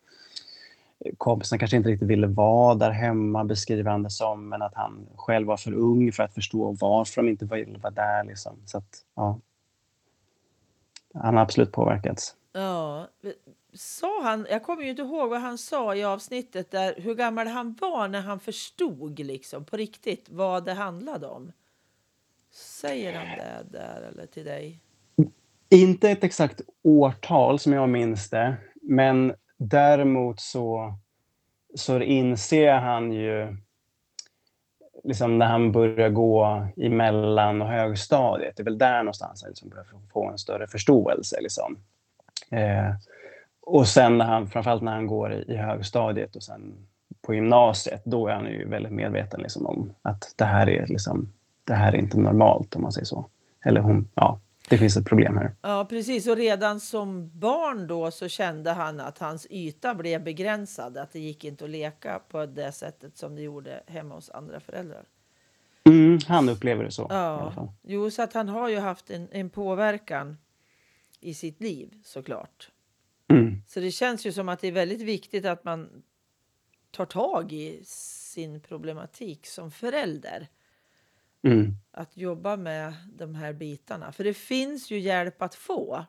kompisarna 1.18 1.58
kanske 1.58 1.76
inte 1.76 1.88
riktigt 1.88 2.08
ville 2.08 2.26
vara 2.26 2.74
där 2.74 2.90
hemma, 2.90 3.44
beskriver 3.44 3.90
han 3.90 4.02
det 4.02 4.10
som, 4.10 4.48
men 4.48 4.62
att 4.62 4.74
han 4.74 5.06
själv 5.16 5.46
var 5.46 5.56
för 5.56 5.72
ung 5.72 6.12
för 6.12 6.22
att 6.22 6.34
förstå 6.34 6.76
varför 6.80 7.22
de 7.22 7.28
inte 7.28 7.44
ville 7.44 7.78
vara 7.78 7.92
där. 7.92 8.24
Liksom. 8.24 8.56
Så 8.66 8.78
att, 8.78 8.98
ja. 9.14 9.38
Han 11.14 11.34
har 11.34 11.42
absolut 11.42 11.72
påverkats. 11.72 12.34
Ja, 12.52 13.08
sa 13.74 14.22
han, 14.22 14.46
jag 14.50 14.62
kommer 14.62 14.82
ju 14.82 14.90
inte 14.90 15.02
ihåg 15.02 15.30
vad 15.30 15.40
han 15.40 15.58
sa 15.58 15.94
i 15.94 16.04
avsnittet 16.04 16.70
där 16.70 16.94
hur 16.96 17.14
gammal 17.14 17.46
han 17.46 17.76
var 17.80 18.08
när 18.08 18.20
han 18.20 18.40
förstod 18.40 19.18
liksom 19.18 19.64
på 19.64 19.76
riktigt 19.76 20.28
vad 20.28 20.64
det 20.64 20.72
handlade 20.72 21.26
om. 21.26 21.52
Säger 22.50 23.12
han 23.12 23.38
det 23.38 23.78
där 23.78 24.02
eller 24.02 24.26
till 24.26 24.44
dig? 24.44 24.78
Inte 25.70 26.10
ett 26.10 26.24
exakt 26.24 26.60
årtal 26.82 27.58
som 27.58 27.72
jag 27.72 27.88
minns 27.88 28.30
det, 28.30 28.56
men 28.82 29.34
däremot 29.56 30.40
så, 30.40 30.94
så 31.74 32.00
inser 32.00 32.72
han 32.72 33.12
ju 33.12 33.56
liksom 35.04 35.38
när 35.38 35.46
han 35.46 35.72
börjar 35.72 36.08
gå 36.08 36.66
i 36.76 36.88
mellan 36.88 37.62
och 37.62 37.68
högstadiet. 37.68 38.56
Det 38.56 38.62
är 38.62 38.64
väl 38.64 38.78
där 38.78 38.98
någonstans 38.98 39.42
han 39.42 39.50
liksom 39.50 39.68
börjar 39.68 39.86
få 40.12 40.30
en 40.30 40.38
större 40.38 40.66
förståelse. 40.66 41.40
Liksom. 41.40 41.78
Eh, 42.50 42.94
och 43.62 43.88
sen 43.88 44.18
när 44.18 44.24
han, 44.24 44.46
framförallt 44.46 44.82
när 44.82 44.92
han 44.92 45.06
går 45.06 45.32
i, 45.32 45.52
i 45.52 45.56
högstadiet 45.56 46.36
och 46.36 46.42
sen 46.42 46.74
på 47.22 47.34
gymnasiet, 47.34 48.02
då 48.04 48.26
är 48.26 48.34
han 48.34 48.46
ju 48.46 48.68
väldigt 48.68 48.92
medveten 48.92 49.40
liksom 49.40 49.66
om 49.66 49.94
att 50.02 50.34
det 50.36 50.44
här 50.44 50.68
är 50.68 50.86
liksom, 50.86 51.32
det 51.64 51.74
här 51.74 51.92
är 51.92 51.96
inte 51.96 52.18
normalt 52.18 52.76
om 52.76 52.82
man 52.82 52.92
säger 52.92 53.04
så. 53.04 53.26
Eller 53.64 53.80
hon, 53.80 54.08
ja, 54.14 54.40
det 54.68 54.78
finns 54.78 54.96
ett 54.96 55.06
problem 55.06 55.36
här. 55.36 55.54
Ja, 55.62 55.86
precis. 55.88 56.26
Och 56.26 56.36
redan 56.36 56.80
som 56.80 57.30
barn 57.38 57.86
då 57.86 58.10
så 58.10 58.28
kände 58.28 58.70
han 58.70 59.00
att 59.00 59.18
hans 59.18 59.46
yta 59.50 59.94
blev 59.94 60.24
begränsad. 60.24 60.96
Att 60.96 61.12
det 61.12 61.20
gick 61.20 61.44
inte 61.44 61.64
att 61.64 61.70
leka 61.70 62.20
på 62.28 62.46
det 62.46 62.72
sättet 62.72 63.16
som 63.16 63.36
det 63.36 63.42
gjorde 63.42 63.82
hemma 63.86 64.14
hos 64.14 64.30
andra 64.30 64.60
föräldrar. 64.60 65.04
Mm, 65.84 66.18
han 66.28 66.48
upplever 66.48 66.84
det 66.84 66.90
så 66.90 67.06
Ja, 67.10 67.68
jo, 67.82 68.10
så 68.10 68.22
att 68.22 68.32
han 68.32 68.48
har 68.48 68.68
ju 68.68 68.78
haft 68.78 69.10
en, 69.10 69.28
en 69.32 69.50
påverkan 69.50 70.38
i 71.20 71.34
sitt 71.34 71.60
liv 71.60 71.94
såklart. 72.04 72.70
Mm, 73.32 73.62
Så 73.66 73.80
det 73.80 73.90
känns 73.90 74.26
ju 74.26 74.32
som 74.32 74.48
att 74.48 74.60
det 74.60 74.68
är 74.68 74.72
väldigt 74.72 75.00
viktigt 75.00 75.44
att 75.44 75.64
man 75.64 76.02
tar 76.90 77.06
tag 77.06 77.52
i 77.52 77.80
sin 77.84 78.60
problematik 78.60 79.46
som 79.46 79.70
förälder. 79.70 80.48
mm, 81.42 81.74
Att 81.90 82.16
jobba 82.16 82.56
med 82.56 82.94
de 83.16 83.34
här 83.34 83.52
bitarna. 83.52 84.12
För 84.12 84.24
det 84.24 84.34
finns 84.34 84.90
ju 84.90 84.98
hjälp 84.98 85.42
att 85.42 85.54
få. 85.54 86.04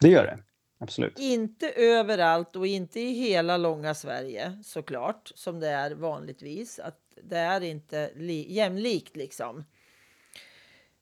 det 0.00 0.08
gör 0.08 0.24
det. 0.26 0.38
Absolut. 0.80 1.18
Inte 1.18 1.70
överallt 1.70 2.56
och 2.56 2.66
inte 2.66 3.00
i 3.00 3.12
hela 3.12 3.56
långa 3.56 3.94
Sverige 3.94 4.60
såklart, 4.64 5.32
som 5.34 5.60
det 5.60 5.68
är 5.68 5.90
vanligtvis. 5.94 6.78
Att 6.78 7.00
det 7.22 7.36
är 7.38 7.60
inte 7.60 8.10
li- 8.16 8.52
jämlikt 8.54 9.16
liksom. 9.16 9.64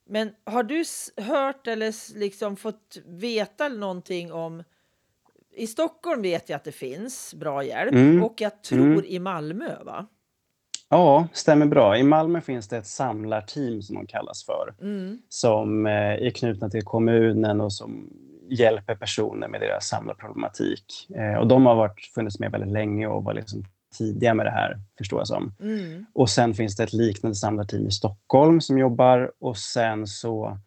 Men 0.09 0.31
har 0.45 0.62
du 0.62 0.85
hört 1.16 1.66
eller 1.66 2.19
liksom 2.19 2.57
fått 2.57 2.99
veta 3.07 3.69
någonting 3.69 4.33
om... 4.33 4.62
I 5.59 5.66
Stockholm 5.66 6.23
vet 6.23 6.49
jag 6.49 6.57
att 6.57 6.64
det 6.64 6.73
finns 6.73 7.35
bra 7.35 7.64
hjälp 7.64 7.92
mm. 7.92 8.25
och 8.25 8.40
jag 8.40 8.62
tror 8.62 8.87
mm. 8.87 9.05
i 9.05 9.19
Malmö, 9.19 9.85
va? 9.85 10.07
Ja, 10.88 11.29
stämmer 11.33 11.66
bra. 11.66 11.97
I 11.97 12.03
Malmö 12.03 12.40
finns 12.40 12.69
det 12.69 12.77
ett 12.77 12.87
samlarteam 12.87 13.83
som 13.83 13.97
de 13.97 14.07
kallas 14.07 14.45
för. 14.45 14.75
Mm. 14.81 15.19
Som 15.29 15.87
eh, 15.87 15.92
är 15.92 16.31
knutna 16.31 16.71
till 16.71 16.83
kommunen 16.83 17.61
och 17.61 17.73
som 17.73 18.11
hjälper 18.49 18.95
personer 18.95 19.49
med 19.49 19.61
deras 19.61 19.88
samlarproblematik. 19.88 21.09
Eh, 21.16 21.38
och 21.38 21.47
de 21.47 21.66
har 21.66 21.75
varit, 21.75 22.01
funnits 22.14 22.38
med 22.38 22.51
väldigt 22.53 22.73
länge 22.73 23.07
och 23.07 23.25
var 23.25 23.35
liksom 23.35 23.64
tidiga 23.99 24.35
med 24.35 24.46
det 24.46 24.51
här, 24.51 24.81
förstår 24.99 25.20
jag 25.20 25.27
som. 25.27 25.53
Mm. 25.61 26.07
Och 26.12 26.31
sen 26.31 26.55
finns 26.55 26.77
det 26.77 26.83
ett 26.83 26.92
liknande 26.92 27.35
samlarteam 27.35 27.87
i 27.87 27.90
Stockholm 27.90 28.61
som 28.61 28.79
jobbar 28.79 29.33
och 29.38 29.57
sen 29.57 30.07
så 30.07 30.59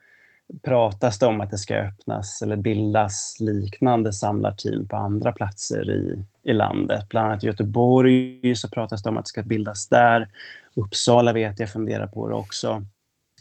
pratas 0.63 1.19
det 1.19 1.25
om 1.25 1.41
att 1.41 1.51
det 1.51 1.58
ska 1.58 1.75
öppnas 1.75 2.41
eller 2.41 2.55
bildas 2.55 3.38
liknande 3.39 4.13
samlarteam 4.13 4.88
på 4.88 4.95
andra 4.95 5.32
platser 5.32 5.89
i, 5.89 6.23
i 6.43 6.53
landet. 6.53 7.10
Bland 7.10 7.27
annat 7.27 7.43
i 7.43 7.47
Göteborg 7.47 8.55
så 8.55 8.69
pratas 8.69 9.03
det 9.03 9.10
om 9.10 9.17
att 9.17 9.25
det 9.25 9.29
ska 9.29 9.43
bildas 9.43 9.88
där. 9.88 10.29
Uppsala 10.73 11.34
vet 11.34 11.60
jag 11.60 11.69
funderar 11.69 12.08
på 12.08 12.29
det 12.29 12.36
också. 12.36 12.86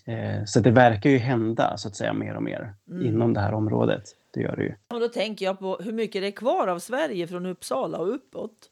Eh, 0.04 0.44
så 0.44 0.60
det 0.60 0.70
verkar 0.70 1.10
ju 1.10 1.18
hända 1.18 1.76
så 1.76 1.88
att 1.88 1.96
säga 1.96 2.12
mer 2.12 2.34
och 2.34 2.42
mer 2.42 2.74
mm. 2.90 3.06
inom 3.06 3.34
det 3.34 3.40
här 3.40 3.54
området. 3.54 4.02
Det 4.34 4.40
gör 4.40 4.56
det 4.56 4.62
ju. 4.62 4.74
Och 4.94 5.00
då 5.00 5.08
tänker 5.08 5.44
jag 5.44 5.58
på 5.58 5.78
hur 5.80 5.92
mycket 5.92 6.22
det 6.22 6.26
är 6.26 6.32
kvar 6.32 6.68
av 6.68 6.78
Sverige 6.78 7.26
från 7.26 7.46
Uppsala 7.46 7.98
och 7.98 8.14
uppåt. 8.14 8.70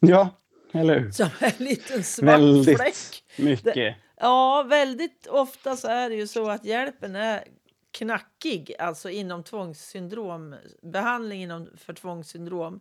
Ja, 0.00 0.30
eller 0.74 1.00
hur? 1.00 1.10
Som 1.10 1.30
en 1.40 1.52
liten 1.58 2.04
svart 2.04 2.28
väldigt 2.28 2.76
fläck. 2.76 3.24
mycket. 3.36 3.74
Det, 3.74 3.96
ja, 4.16 4.66
väldigt 4.68 5.26
ofta 5.26 5.76
så 5.76 5.88
är 5.88 6.10
det 6.10 6.16
ju 6.16 6.26
så 6.26 6.50
att 6.50 6.64
hjälpen 6.64 7.16
är 7.16 7.44
knackig, 7.90 8.74
alltså 8.78 9.10
inom 9.10 9.42
tvångssyndrom, 9.42 10.56
behandling 10.82 11.42
inom 11.42 11.68
för 11.76 11.92
tvångssyndrom, 11.92 12.80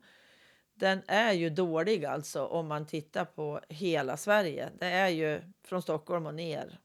den 0.73 1.01
är 1.07 1.33
ju 1.33 1.49
dålig 1.49 2.05
alltså 2.05 2.45
om 2.45 2.67
man 2.67 2.85
tittar 2.85 3.25
på 3.25 3.59
hela 3.69 4.17
Sverige. 4.17 4.69
Det 4.79 4.85
är 4.85 5.09
ju 5.09 5.41
från 5.63 5.81
Stockholm 5.81 6.25
och 6.25 6.35
ner 6.35 6.79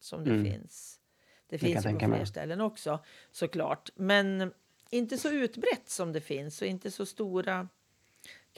som 0.00 0.24
det 0.24 0.30
mm. 0.30 0.44
finns. 0.44 0.98
Det 1.46 1.58
finns 1.58 1.84
på 1.84 1.98
fler 1.98 2.24
ställen 2.24 2.60
också 2.60 3.04
såklart, 3.30 3.90
men 3.94 4.52
inte 4.90 5.18
så 5.18 5.30
utbrett 5.30 5.90
som 5.90 6.12
det 6.12 6.20
finns 6.20 6.62
och 6.62 6.68
inte 6.68 6.90
så 6.90 7.06
stora 7.06 7.68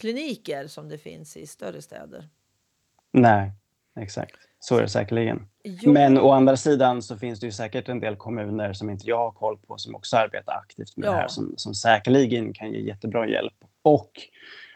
kliniker 0.00 0.66
som 0.66 0.88
det 0.88 0.98
finns 0.98 1.36
i 1.36 1.46
större 1.46 1.82
städer. 1.82 2.28
Nej, 3.12 3.52
exakt. 4.00 4.36
Så 4.60 4.76
är 4.76 4.82
det 4.82 4.88
säkerligen. 4.88 5.46
Jo. 5.64 5.92
Men 5.92 6.18
å 6.18 6.30
andra 6.30 6.56
sidan 6.56 7.02
så 7.02 7.16
finns 7.16 7.40
det 7.40 7.46
ju 7.46 7.52
säkert 7.52 7.88
en 7.88 8.00
del 8.00 8.16
kommuner 8.16 8.72
som 8.72 8.90
inte 8.90 9.06
jag 9.06 9.18
har 9.18 9.32
koll 9.32 9.58
på 9.58 9.78
som 9.78 9.94
också 9.94 10.16
arbetar 10.16 10.52
aktivt 10.52 10.96
med 10.96 11.06
ja. 11.06 11.10
det 11.10 11.16
här 11.16 11.28
som, 11.28 11.54
som 11.56 11.74
säkerligen 11.74 12.52
kan 12.52 12.72
ge 12.72 12.80
jättebra 12.80 13.28
hjälp. 13.28 13.54
Och 13.82 14.10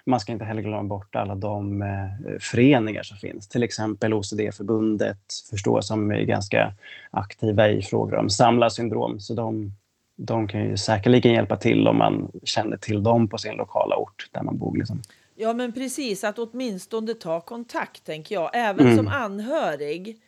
man 0.09 0.21
ska 0.21 0.33
inte 0.33 0.45
heller 0.45 0.63
glömma 0.63 0.83
bort 0.83 1.17
alla 1.17 1.35
de 1.35 1.83
eh, 1.83 2.39
föreningar 2.41 3.03
som 3.03 3.17
finns. 3.17 3.49
Till 3.49 3.63
exempel 3.63 4.15
OCD-förbundet 4.15 5.21
förstår 5.51 5.81
som 5.81 6.11
är 6.11 6.23
ganska 6.23 6.75
aktiva 7.11 7.69
i 7.69 7.83
frågor 7.83 8.17
om 8.17 8.31
samlarsyndrom. 8.31 9.21
Så 9.21 9.35
de, 9.35 9.73
de 10.21 10.49
kan 10.49 10.65
ju 10.65 10.77
säkerligen 10.77 11.33
hjälpa 11.33 11.57
till 11.57 11.89
om 11.89 11.99
man 11.99 12.31
känner 12.45 12.77
till 12.77 13.03
dem 13.03 13.29
på 13.29 13.39
sin 13.39 13.55
lokala 13.55 13.97
ort 13.97 14.29
där 14.33 14.43
man 14.43 14.59
bor. 14.59 14.77
Liksom. 14.77 15.03
Ja, 15.35 15.53
men 15.53 15.73
precis. 15.73 16.25
Att 16.25 16.39
åtminstone 16.39 17.15
ta 17.15 17.41
kontakt, 17.41 18.05
tänker 18.05 18.35
jag. 18.35 18.51
Även 18.55 18.87
mm. 18.87 18.97
som 18.97 19.09
anhörig. 19.09 20.21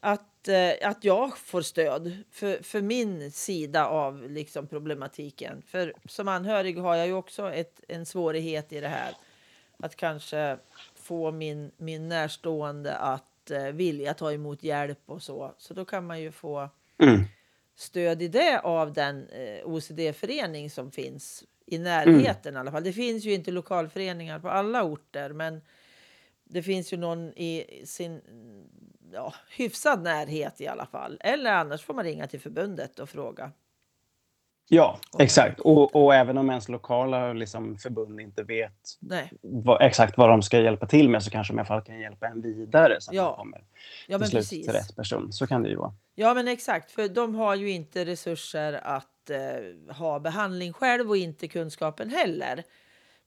Att, 0.00 0.48
eh, 0.48 0.88
att 0.90 1.04
jag 1.04 1.38
får 1.38 1.62
stöd 1.62 2.16
för, 2.30 2.62
för 2.62 2.80
min 2.80 3.32
sida 3.32 3.86
av 3.86 4.30
liksom, 4.30 4.66
problematiken. 4.66 5.62
För 5.66 5.94
som 6.04 6.28
anhörig 6.28 6.78
har 6.78 6.96
jag 6.96 7.06
ju 7.06 7.12
också 7.12 7.52
ett, 7.52 7.80
en 7.88 8.06
svårighet 8.06 8.72
i 8.72 8.80
det 8.80 8.88
här. 8.88 9.12
Att 9.78 9.96
kanske 9.96 10.56
få 10.94 11.30
min, 11.30 11.70
min 11.76 12.08
närstående 12.08 12.96
att 12.96 13.50
eh, 13.50 13.64
vilja 13.64 14.14
ta 14.14 14.32
emot 14.32 14.62
hjälp 14.62 15.00
och 15.06 15.22
så. 15.22 15.54
Så 15.58 15.74
då 15.74 15.84
kan 15.84 16.06
man 16.06 16.20
ju 16.20 16.32
få 16.32 16.68
mm. 17.02 17.24
Stöd 17.80 18.22
i 18.22 18.28
det 18.28 18.60
av 18.60 18.92
den 18.92 19.28
eh, 19.28 19.66
OCD-förening 19.66 20.70
som 20.70 20.90
finns 20.90 21.44
i 21.66 21.78
närheten 21.78 22.54
mm. 22.54 22.56
i 22.56 22.60
alla 22.60 22.72
fall. 22.72 22.84
Det 22.84 22.92
finns 22.92 23.24
ju 23.24 23.32
inte 23.32 23.50
lokalföreningar 23.50 24.38
på 24.38 24.48
alla 24.48 24.82
orter, 24.82 25.32
men 25.32 25.60
det 26.44 26.62
finns 26.62 26.92
ju 26.92 26.96
någon 26.96 27.32
i 27.32 27.82
sin 27.84 28.20
ja, 29.12 29.34
hyfsad 29.50 30.02
närhet 30.02 30.60
i 30.60 30.66
alla 30.66 30.86
fall. 30.86 31.18
Eller 31.20 31.52
annars 31.52 31.82
får 31.82 31.94
man 31.94 32.04
ringa 32.04 32.26
till 32.26 32.40
förbundet 32.40 32.98
och 32.98 33.10
fråga. 33.10 33.52
Ja, 34.68 35.00
exakt. 35.18 35.60
Och, 35.60 35.96
och, 35.96 36.14
även 36.14 36.38
om 36.38 36.50
ens 36.50 36.68
lokala 36.68 37.32
liksom, 37.32 37.78
förbund 37.78 38.20
inte 38.20 38.42
vet 38.42 38.72
vad, 39.40 39.82
exakt 39.82 40.18
vad 40.18 40.28
de 40.28 40.42
ska 40.42 40.60
hjälpa 40.60 40.86
till 40.86 41.08
med 41.08 41.22
så 41.22 41.30
kanske 41.30 41.52
de 41.52 41.56
i 41.56 41.60
alla 41.60 41.66
fall 41.66 41.82
kan 41.82 42.00
hjälpa 42.00 42.26
en 42.26 42.42
vidare 42.42 42.96
så 43.00 43.10
att 43.10 43.16
ja. 43.16 43.24
man 43.24 43.36
kommer 43.36 43.64
ja, 44.06 44.18
till 44.18 44.28
slut 44.28 44.64
till 44.64 44.72
rätt 44.72 44.96
person. 44.96 45.32
Så 45.32 45.46
kan 45.46 45.62
det 45.62 45.68
ju 45.68 45.76
vara. 45.76 45.94
Ja, 46.14 46.34
men 46.34 46.48
exakt. 46.48 46.90
För 46.90 47.08
de 47.08 47.34
har 47.34 47.54
ju 47.54 47.70
inte 47.70 48.04
resurser 48.04 48.80
att 48.82 49.30
eh, 49.30 49.94
ha 49.94 50.20
behandling 50.20 50.72
själv 50.72 51.10
och 51.10 51.16
inte 51.16 51.48
kunskapen 51.48 52.10
heller 52.10 52.64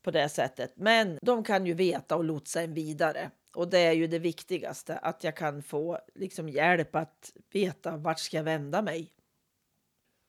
på 0.03 0.11
det 0.11 0.29
sättet. 0.29 0.73
Men 0.75 1.17
de 1.21 1.43
kan 1.43 1.65
ju 1.65 1.73
veta 1.73 2.15
och 2.15 2.23
lotsa 2.23 2.61
en 2.61 2.73
vidare. 2.73 3.29
Och 3.55 3.67
det 3.67 3.79
är 3.79 3.91
ju 3.91 4.07
det 4.07 4.19
viktigaste, 4.19 4.97
att 4.97 5.23
jag 5.23 5.35
kan 5.35 5.63
få 5.63 5.99
liksom, 6.15 6.49
hjälp 6.49 6.95
att 6.95 7.31
veta 7.53 7.97
vart 7.97 8.19
ska 8.19 8.37
jag 8.37 8.43
vända 8.43 8.81
mig. 8.81 9.11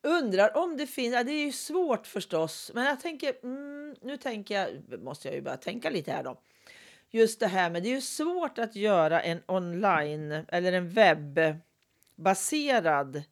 Undrar 0.03 0.57
om 0.57 0.77
det 0.77 0.87
finns, 0.87 1.15
ja, 1.15 1.25
det 1.25 1.33
är 1.33 1.45
ju 1.45 1.53
svårt 1.53 2.07
förstås, 2.07 2.71
men 2.75 2.85
jag 2.85 3.01
tänker, 3.01 3.35
mm, 3.43 3.97
nu 4.01 4.17
tänker 4.17 4.55
jag, 4.55 4.69
måste 5.03 5.29
jag 5.29 5.35
ju 5.35 5.43
börja 5.43 5.57
tänka 5.57 5.91
lite 5.91 6.12
här 6.12 6.23
då. 6.23 6.41
Just 7.11 7.41
det 7.41 7.47
här 7.47 7.71
med, 7.71 7.83
det 7.83 7.88
är 7.88 7.95
ju 7.95 8.01
svårt 8.01 8.59
att 8.59 8.77
göra 8.77 9.23
en 9.23 9.43
online 9.47 10.33
eller 10.49 10.73
en 10.73 10.91
webbaserad 12.17 13.23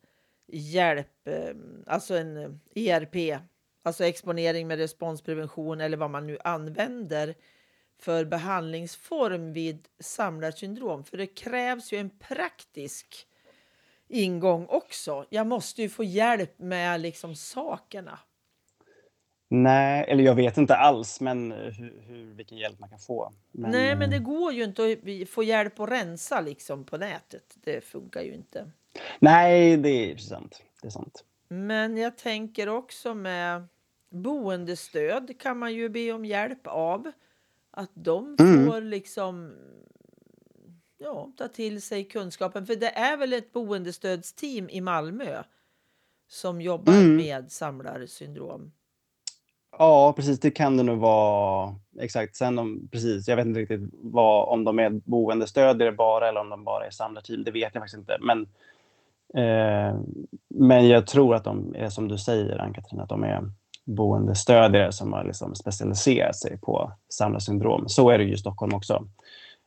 hjälp, 0.46 1.28
eh, 1.28 1.54
alltså 1.86 2.16
en 2.16 2.60
ERP, 2.74 3.40
alltså 3.82 4.04
exponering 4.04 4.68
med 4.68 4.78
responsprevention 4.78 5.80
eller 5.80 5.96
vad 5.96 6.10
man 6.10 6.26
nu 6.26 6.38
använder 6.44 7.34
för 7.98 8.24
behandlingsform 8.24 9.52
vid 9.52 9.88
samlarsyndrom. 9.98 11.04
För 11.04 11.16
det 11.16 11.26
krävs 11.26 11.92
ju 11.92 11.98
en 11.98 12.10
praktisk 12.10 13.26
ingång 14.10 14.66
också. 14.68 15.24
Jag 15.30 15.46
måste 15.46 15.82
ju 15.82 15.88
få 15.88 16.04
hjälp 16.04 16.58
med 16.58 17.00
liksom 17.00 17.34
sakerna. 17.34 18.18
Nej, 19.52 20.04
eller 20.08 20.24
jag 20.24 20.34
vet 20.34 20.56
inte 20.56 20.76
alls 20.76 21.20
men 21.20 21.52
hur, 21.52 22.02
hur 22.06 22.34
vilken 22.34 22.58
hjälp 22.58 22.78
man 22.78 22.88
kan 22.88 22.98
få. 22.98 23.32
Men, 23.52 23.70
Nej, 23.70 23.96
men 23.96 24.10
det 24.10 24.16
eh, 24.16 24.22
går 24.22 24.52
ju 24.52 24.64
inte 24.64 24.96
att 25.22 25.28
få 25.28 25.42
hjälp 25.42 25.80
att 25.80 25.90
rensa 25.90 26.40
liksom 26.40 26.84
på 26.84 26.96
nätet. 26.96 27.54
Det 27.54 27.84
funkar 27.84 28.22
ju 28.22 28.34
inte. 28.34 28.70
Nej, 29.18 29.76
det 29.76 30.12
är 30.12 30.16
sant. 30.16 30.62
Det 30.82 30.88
är 30.88 30.90
sant. 30.90 31.24
Men 31.48 31.96
jag 31.96 32.18
tänker 32.18 32.68
också 32.68 33.14
med 33.14 33.66
boendestöd 34.10 35.38
kan 35.38 35.58
man 35.58 35.74
ju 35.74 35.88
be 35.88 36.12
om 36.12 36.24
hjälp 36.24 36.66
av. 36.66 37.12
Att 37.70 37.90
de 37.94 38.36
mm. 38.40 38.66
får 38.66 38.80
liksom 38.80 39.52
ja, 41.00 41.32
ta 41.36 41.48
till 41.48 41.82
sig 41.82 42.04
kunskapen. 42.04 42.66
För 42.66 42.76
det 42.76 42.98
är 42.98 43.16
väl 43.16 43.32
ett 43.32 43.52
boendestödsteam 43.52 44.68
i 44.68 44.80
Malmö 44.80 45.42
som 46.28 46.60
jobbar 46.60 46.92
mm. 46.92 47.16
med 47.16 47.52
samlarsyndrom? 47.52 48.72
Ja, 49.78 50.12
precis. 50.16 50.40
Det 50.40 50.50
kan 50.50 50.76
det 50.76 50.82
nog 50.82 50.98
vara. 50.98 51.74
Exakt. 52.00 52.36
Sen 52.36 52.58
om, 52.58 52.88
precis, 52.92 53.28
jag 53.28 53.36
vet 53.36 53.46
inte 53.46 53.60
riktigt 53.60 53.90
vad, 53.92 54.48
om 54.48 54.64
de 54.64 54.78
är 54.78 54.90
boendestödjare 54.90 55.92
bara 55.92 56.28
eller 56.28 56.40
om 56.40 56.48
de 56.48 56.64
bara 56.64 56.86
är 56.86 56.90
samlarteam. 56.90 57.44
Det 57.44 57.50
vet 57.50 57.74
jag 57.74 57.82
faktiskt 57.82 57.98
inte. 57.98 58.18
Men, 58.20 58.40
eh, 59.34 60.00
men 60.48 60.88
jag 60.88 61.06
tror 61.06 61.34
att 61.34 61.44
de 61.44 61.74
är 61.74 61.88
som 61.88 62.08
du 62.08 62.18
säger, 62.18 62.58
Ann-Katrin, 62.58 63.00
att 63.00 63.08
de 63.08 63.24
är 63.24 63.52
boendestödjare 63.84 64.92
som 64.92 65.12
har 65.12 65.24
liksom 65.24 65.54
specialiserat 65.54 66.36
sig 66.36 66.58
på 66.58 66.92
samlarsyndrom. 67.08 67.88
Så 67.88 68.10
är 68.10 68.18
det 68.18 68.24
ju 68.24 68.34
i 68.34 68.38
Stockholm 68.38 68.74
också 68.74 69.06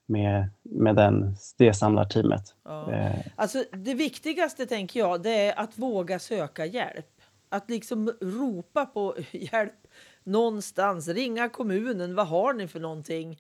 med, 0.06 0.50
med 0.64 0.96
den, 0.96 1.36
det 1.58 1.74
samlarteamet. 1.74 2.56
Ja. 2.64 2.92
Eh. 2.94 3.16
Alltså, 3.36 3.64
det 3.72 3.94
viktigaste 3.94 4.66
tänker 4.66 5.00
jag 5.00 5.24
det 5.24 5.48
är 5.48 5.60
att 5.60 5.78
våga 5.78 6.20
söka 6.20 6.66
hjälp. 6.66 7.06
Att 7.50 7.70
liksom 7.70 8.14
ropa 8.22 8.86
på 8.86 9.16
hjälp 9.32 9.88
någonstans. 10.24 11.08
Ringa 11.08 11.50
kommunen. 11.50 12.16
Vad 12.16 12.28
har 12.28 12.54
ni 12.54 12.68
för 12.68 12.80
någonting? 12.80 13.40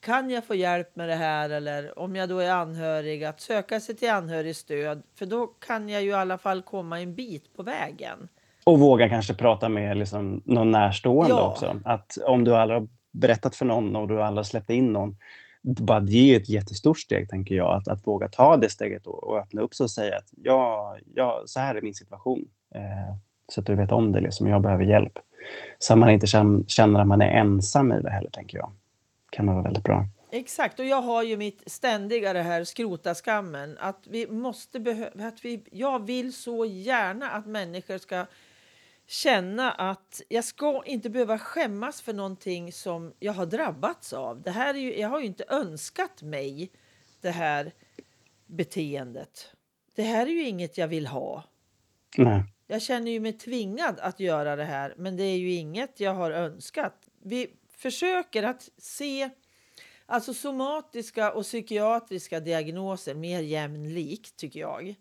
Kan 0.00 0.30
jag 0.30 0.44
få 0.44 0.54
hjälp 0.54 0.96
med 0.96 1.08
det 1.08 1.14
här? 1.14 1.50
Eller 1.50 1.98
om 1.98 2.16
jag 2.16 2.28
då 2.28 2.38
är 2.38 2.50
anhörig, 2.50 3.24
att 3.24 3.40
söka 3.40 3.80
sig 3.80 3.96
till 3.96 4.10
anhörigstöd. 4.10 5.02
För 5.18 5.26
då 5.26 5.46
kan 5.46 5.88
jag 5.88 6.02
ju 6.02 6.08
i 6.08 6.12
alla 6.12 6.38
fall 6.38 6.62
komma 6.62 7.00
en 7.00 7.14
bit 7.14 7.56
på 7.56 7.62
vägen. 7.62 8.28
Och 8.64 8.78
våga 8.78 9.08
kanske 9.08 9.34
prata 9.34 9.68
med 9.68 9.96
liksom 9.96 10.42
någon 10.44 10.70
närstående 10.70 11.30
ja. 11.30 11.50
också. 11.50 11.80
Att 11.84 12.18
om 12.26 12.44
du 12.44 12.56
aldrig 12.56 12.80
har 12.80 12.88
berättat 13.12 13.56
för 13.56 13.64
någon 13.64 13.96
och 13.96 14.08
du 14.08 14.22
aldrig 14.22 14.38
har 14.38 14.44
släppt 14.44 14.70
in 14.70 14.92
någon 14.92 15.16
bara 15.64 16.00
det 16.00 16.34
är 16.34 16.40
ett 16.40 16.48
jättestort 16.48 16.98
steg, 16.98 17.28
tänker 17.28 17.54
jag, 17.54 17.76
att, 17.76 17.88
att 17.88 18.06
våga 18.06 18.28
ta 18.28 18.56
det 18.56 18.68
steget 18.68 19.06
och, 19.06 19.24
och 19.24 19.38
öppna 19.38 19.62
upp 19.62 19.74
sig 19.74 19.84
och 19.84 19.90
säga 19.90 20.16
att 20.16 20.28
ja, 20.42 20.96
ja, 21.14 21.42
så 21.46 21.60
här 21.60 21.74
är 21.74 21.82
min 21.82 21.94
situation. 21.94 22.48
Eh, 22.74 23.16
så 23.48 23.60
att 23.60 23.66
du 23.66 23.74
vet 23.74 23.92
om 23.92 24.12
det, 24.12 24.20
liksom. 24.20 24.48
jag 24.48 24.62
behöver 24.62 24.84
hjälp. 24.84 25.18
Så 25.78 25.92
att 25.92 25.98
man 25.98 26.10
inte 26.10 26.26
känner 26.66 27.00
att 27.00 27.06
man 27.06 27.22
är 27.22 27.30
ensam 27.30 27.92
i 27.92 28.00
det 28.00 28.10
heller, 28.10 28.30
tänker 28.30 28.58
jag. 28.58 28.72
kan 29.30 29.46
vara 29.46 29.62
väldigt 29.62 29.84
bra. 29.84 30.06
Exakt, 30.30 30.80
och 30.80 30.86
jag 30.86 31.02
har 31.02 31.22
ju 31.22 31.36
mitt 31.36 31.62
ständiga 31.66 32.32
det 32.32 32.42
här 32.42 32.64
skrota 32.64 33.14
skammen. 33.14 33.76
Att 33.80 34.06
vi 34.10 34.26
måste 34.26 34.80
behöva, 34.80 35.28
att 35.28 35.44
vi, 35.44 35.64
jag 35.72 36.06
vill 36.06 36.32
så 36.32 36.64
gärna 36.64 37.30
att 37.30 37.46
människor 37.46 37.98
ska 37.98 38.26
känna 39.06 39.72
att 39.72 40.22
jag 40.28 40.44
ska 40.44 40.82
inte 40.86 41.10
behöva 41.10 41.38
skämmas 41.38 42.02
för 42.02 42.12
någonting 42.12 42.72
som 42.72 43.12
jag 43.18 43.32
har 43.32 43.46
drabbats 43.46 44.12
av. 44.12 44.42
Det 44.42 44.50
här 44.50 44.74
är 44.74 44.78
ju, 44.78 44.98
jag 44.98 45.08
har 45.08 45.20
ju 45.20 45.26
inte 45.26 45.44
önskat 45.48 46.22
mig 46.22 46.70
det 47.20 47.30
här 47.30 47.72
beteendet. 48.46 49.52
Det 49.94 50.02
här 50.02 50.26
är 50.26 50.30
ju 50.30 50.48
inget 50.48 50.78
jag 50.78 50.88
vill 50.88 51.06
ha. 51.06 51.44
Nej. 52.16 52.42
Jag 52.66 52.82
känner 52.82 53.10
ju 53.10 53.20
mig 53.20 53.32
tvingad 53.32 54.00
att 54.00 54.20
göra 54.20 54.56
det 54.56 54.64
här, 54.64 54.94
men 54.96 55.16
det 55.16 55.22
är 55.22 55.36
ju 55.36 55.52
inget 55.52 56.00
jag 56.00 56.14
har 56.14 56.30
önskat. 56.30 57.08
Vi 57.22 57.50
försöker 57.76 58.42
att 58.42 58.68
se 58.78 59.30
alltså 60.06 60.34
somatiska 60.34 61.32
och 61.32 61.42
psykiatriska 61.42 62.40
diagnoser 62.40 63.14
mer 63.14 63.40
jämlikt, 63.40 64.36
tycker 64.36 64.60
jag. 64.60 64.94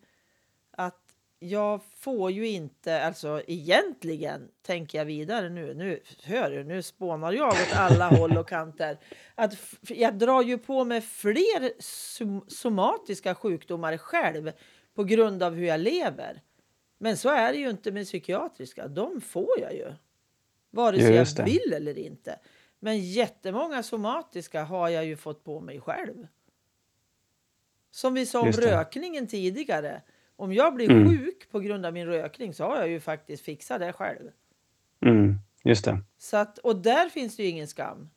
Jag 1.44 1.82
får 1.96 2.32
ju 2.32 2.48
inte, 2.48 3.04
alltså 3.04 3.42
egentligen 3.48 4.48
tänker 4.62 4.98
jag 4.98 5.06
vidare 5.06 5.50
nu, 5.50 5.74
nu 5.74 6.00
hör 6.24 6.52
du, 6.52 6.64
nu 6.64 6.82
spånar 6.82 7.34
jag 7.34 7.48
åt 7.48 7.74
alla 7.76 8.08
håll 8.18 8.38
och 8.38 8.50
kanter. 8.50 9.00
Att 9.36 9.58
jag 9.82 10.18
drar 10.18 10.42
ju 10.42 10.58
på 10.58 10.84
mig 10.84 11.02
fler 11.02 11.82
som, 11.82 12.46
somatiska 12.48 13.36
sjukdomar 13.36 13.98
själv 13.98 14.52
på 14.96 15.04
grund 15.04 15.44
av 15.44 15.54
hur 15.54 15.66
jag 15.66 15.80
lever. 15.80 16.42
Men 16.98 17.18
så 17.18 17.30
är 17.30 17.54
det 17.54 17.60
ju 17.60 17.70
inte 17.70 17.92
med 17.92 18.06
psykiatriska, 18.06 18.88
de 18.88 19.22
får 19.22 19.60
jag 19.60 19.74
ju. 19.74 19.94
Vare 20.70 21.00
sig 21.00 21.16
jag 21.16 21.46
vill 21.46 21.74
eller 21.74 21.98
inte. 21.98 22.40
Men 22.80 23.00
jättemånga 23.00 23.84
somatiska 23.84 24.64
har 24.64 24.90
jag 24.90 25.06
ju 25.06 25.18
fått 25.18 25.44
på 25.44 25.60
mig 25.60 25.82
själv. 25.82 26.28
Som 27.92 28.14
vi 28.14 28.26
sa 28.26 28.42
om 28.42 28.52
rökningen 28.52 29.28
tidigare. 29.28 30.02
Om 30.36 30.54
jag 30.54 30.76
blir 30.76 30.92
mm. 30.92 31.10
sjuk 31.10 31.52
på 31.52 31.60
grund 31.60 31.86
av 31.86 31.94
min 31.94 32.06
rökning 32.06 32.54
så 32.54 32.64
har 32.64 32.78
jag 32.78 32.90
ju 32.90 33.00
faktiskt 33.00 33.46
fixat 33.46 33.80
det 33.80 33.94
själv. 33.94 34.30
Mm, 35.06 35.40
just 35.64 35.86
det. 35.86 36.00
Så 36.18 36.38
att, 36.38 36.58
och 36.58 36.76
där 36.76 37.10
finns 37.10 37.36
det 37.36 37.44
ju 37.44 37.50
ingen 37.50 37.68
skam. 37.68 38.10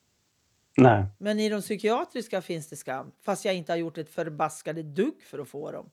Nej. 0.76 1.04
Men 1.18 1.40
i 1.40 1.48
de 1.48 1.60
psykiatriska 1.60 2.42
finns 2.42 2.68
det 2.68 2.76
skam. 2.76 3.12
Fast 3.22 3.44
jag 3.44 3.54
inte 3.54 3.72
har 3.72 3.76
gjort 3.76 3.98
ett 3.98 4.10
förbaskade 4.10 4.82
dugg 4.82 5.22
för 5.22 5.38
att 5.38 5.48
få 5.48 5.72
dem. 5.72 5.90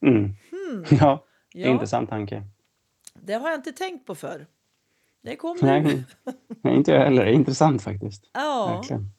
Mm. 0.00 0.22
Hmm. 0.24 0.84
Ja, 1.00 1.24
ja, 1.52 1.68
intressant 1.68 2.10
tanke. 2.10 2.42
Det 3.14 3.34
har 3.34 3.50
jag 3.50 3.58
inte 3.58 3.72
tänkt 3.72 4.06
på 4.06 4.14
förr. 4.14 4.46
Det 5.22 5.36
kommer 5.36 5.62
Nej, 5.62 6.04
Nej, 6.62 6.76
inte 6.76 6.92
jag 6.92 7.00
heller. 7.00 7.26
Intressant 7.26 7.82
faktiskt. 7.82 8.30
Ja. 8.32 8.76
Verkligen. 8.76 9.10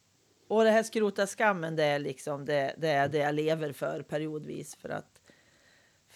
Och 0.47 0.63
det 0.63 0.71
här 0.71 0.83
skrota 0.83 1.27
skammen, 1.27 1.75
det 1.75 1.83
är 1.83 1.99
liksom 1.99 2.45
det, 2.45 2.75
det, 2.77 2.89
är 2.89 3.09
det 3.09 3.17
jag 3.17 3.35
lever 3.35 3.71
för 3.71 4.01
periodvis. 4.01 4.75
För 4.75 4.89
att 4.89 5.14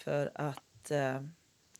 för 0.02 0.30
att 0.34 0.90
eh, 0.90 1.20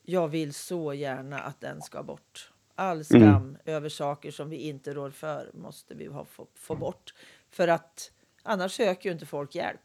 jag 0.02 0.28
vill 0.28 0.54
så 0.54 0.94
gärna 0.94 1.38
att 1.40 1.60
den 1.60 1.82
ska 1.82 2.02
bort. 2.02 2.50
All 2.74 2.92
mm. 2.92 3.04
skam 3.04 3.42
mm. 3.42 3.56
över 3.64 3.88
saker 3.88 4.30
som 4.30 4.50
vi 4.50 4.56
inte 4.56 4.94
rår 4.94 5.10
för 5.10 5.50
måste 5.54 5.94
vi 5.94 6.06
ha, 6.06 6.24
få, 6.24 6.46
få 6.54 6.74
bort. 6.74 7.14
För 7.50 7.68
att 7.68 8.12
annars 8.42 8.72
söker 8.72 9.08
ju 9.08 9.12
inte 9.12 9.26
folk 9.26 9.54
hjälp. 9.54 9.80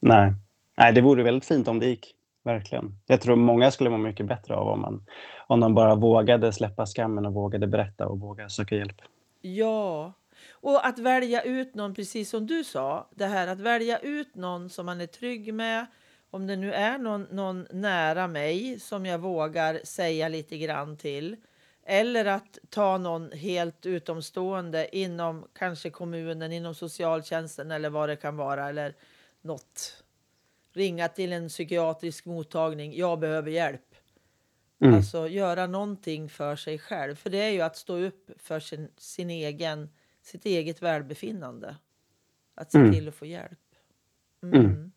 Nej. 0.00 0.32
Nej, 0.76 0.92
det 0.92 1.00
vore 1.00 1.22
väldigt 1.22 1.44
fint 1.44 1.68
om 1.68 1.78
det 1.78 1.86
gick. 1.86 2.14
Verkligen. 2.42 2.98
Jag 3.06 3.20
tror 3.20 3.36
många 3.36 3.70
skulle 3.70 3.90
må 3.90 3.98
mycket 3.98 4.26
bättre 4.26 4.54
av 4.54 4.68
om, 4.68 4.80
man, 4.80 5.06
om 5.46 5.60
de 5.60 5.74
bara 5.74 5.94
vågade 5.94 6.52
släppa 6.52 6.86
skammen 6.86 7.26
och 7.26 7.32
vågade 7.32 7.66
berätta 7.66 8.06
och 8.06 8.20
våga 8.20 8.48
söka 8.48 8.76
hjälp. 8.76 9.02
Ja, 9.40 10.12
och 10.50 10.86
att 10.86 10.98
välja 10.98 11.42
ut 11.42 11.74
någon, 11.74 11.94
precis 11.94 12.30
som 12.30 12.46
du 12.46 12.64
sa, 12.64 13.08
det 13.14 13.26
här 13.26 13.46
att 13.46 13.60
välja 13.60 13.98
ut 13.98 14.34
någon 14.34 14.70
som 14.70 14.86
man 14.86 15.00
är 15.00 15.06
trygg 15.06 15.54
med, 15.54 15.86
om 16.34 16.46
det 16.46 16.56
nu 16.56 16.72
är 16.72 16.98
någon, 16.98 17.22
någon 17.22 17.66
nära 17.70 18.26
mig 18.26 18.80
som 18.80 19.06
jag 19.06 19.18
vågar 19.18 19.80
säga 19.84 20.28
lite 20.28 20.58
grann 20.58 20.96
till 20.96 21.36
eller 21.86 22.24
att 22.24 22.58
ta 22.68 22.98
någon 22.98 23.32
helt 23.32 23.86
utomstående 23.86 24.96
inom 24.96 25.48
kanske 25.52 25.90
kommunen, 25.90 26.52
inom 26.52 26.74
socialtjänsten 26.74 27.70
eller 27.70 27.90
vad 27.90 28.08
det 28.08 28.16
kan 28.16 28.36
vara 28.36 28.68
eller 28.68 28.94
något. 29.40 30.04
Ringa 30.72 31.08
till 31.08 31.32
en 31.32 31.48
psykiatrisk 31.48 32.24
mottagning. 32.24 32.96
Jag 32.96 33.18
behöver 33.18 33.50
hjälp. 33.50 33.94
Mm. 34.80 34.94
Alltså 34.94 35.28
göra 35.28 35.66
någonting 35.66 36.28
för 36.28 36.56
sig 36.56 36.78
själv. 36.78 37.14
För 37.14 37.30
det 37.30 37.38
är 37.38 37.50
ju 37.50 37.60
att 37.60 37.76
stå 37.76 37.96
upp 37.96 38.30
för 38.36 38.60
sin, 38.60 38.88
sin 38.96 39.30
egen, 39.30 39.88
sitt 40.22 40.46
eget 40.46 40.82
välbefinnande. 40.82 41.76
Att 42.54 42.72
se 42.72 42.78
mm. 42.78 42.92
till 42.92 43.08
att 43.08 43.14
få 43.14 43.26
hjälp. 43.26 43.58
Mm. 44.42 44.60
mm. 44.60 44.92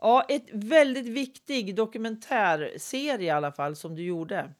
Ja, 0.00 0.26
ett 0.28 0.46
väldigt 0.52 1.06
viktig 1.06 1.74
dokumentärserie 1.74 3.26
i 3.26 3.30
alla 3.30 3.52
fall 3.52 3.76
som 3.76 3.96
du 3.96 4.02
gjorde. 4.02 4.54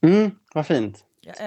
Mm, 0.00 0.30
vad 0.54 0.66
fint. 0.66 1.04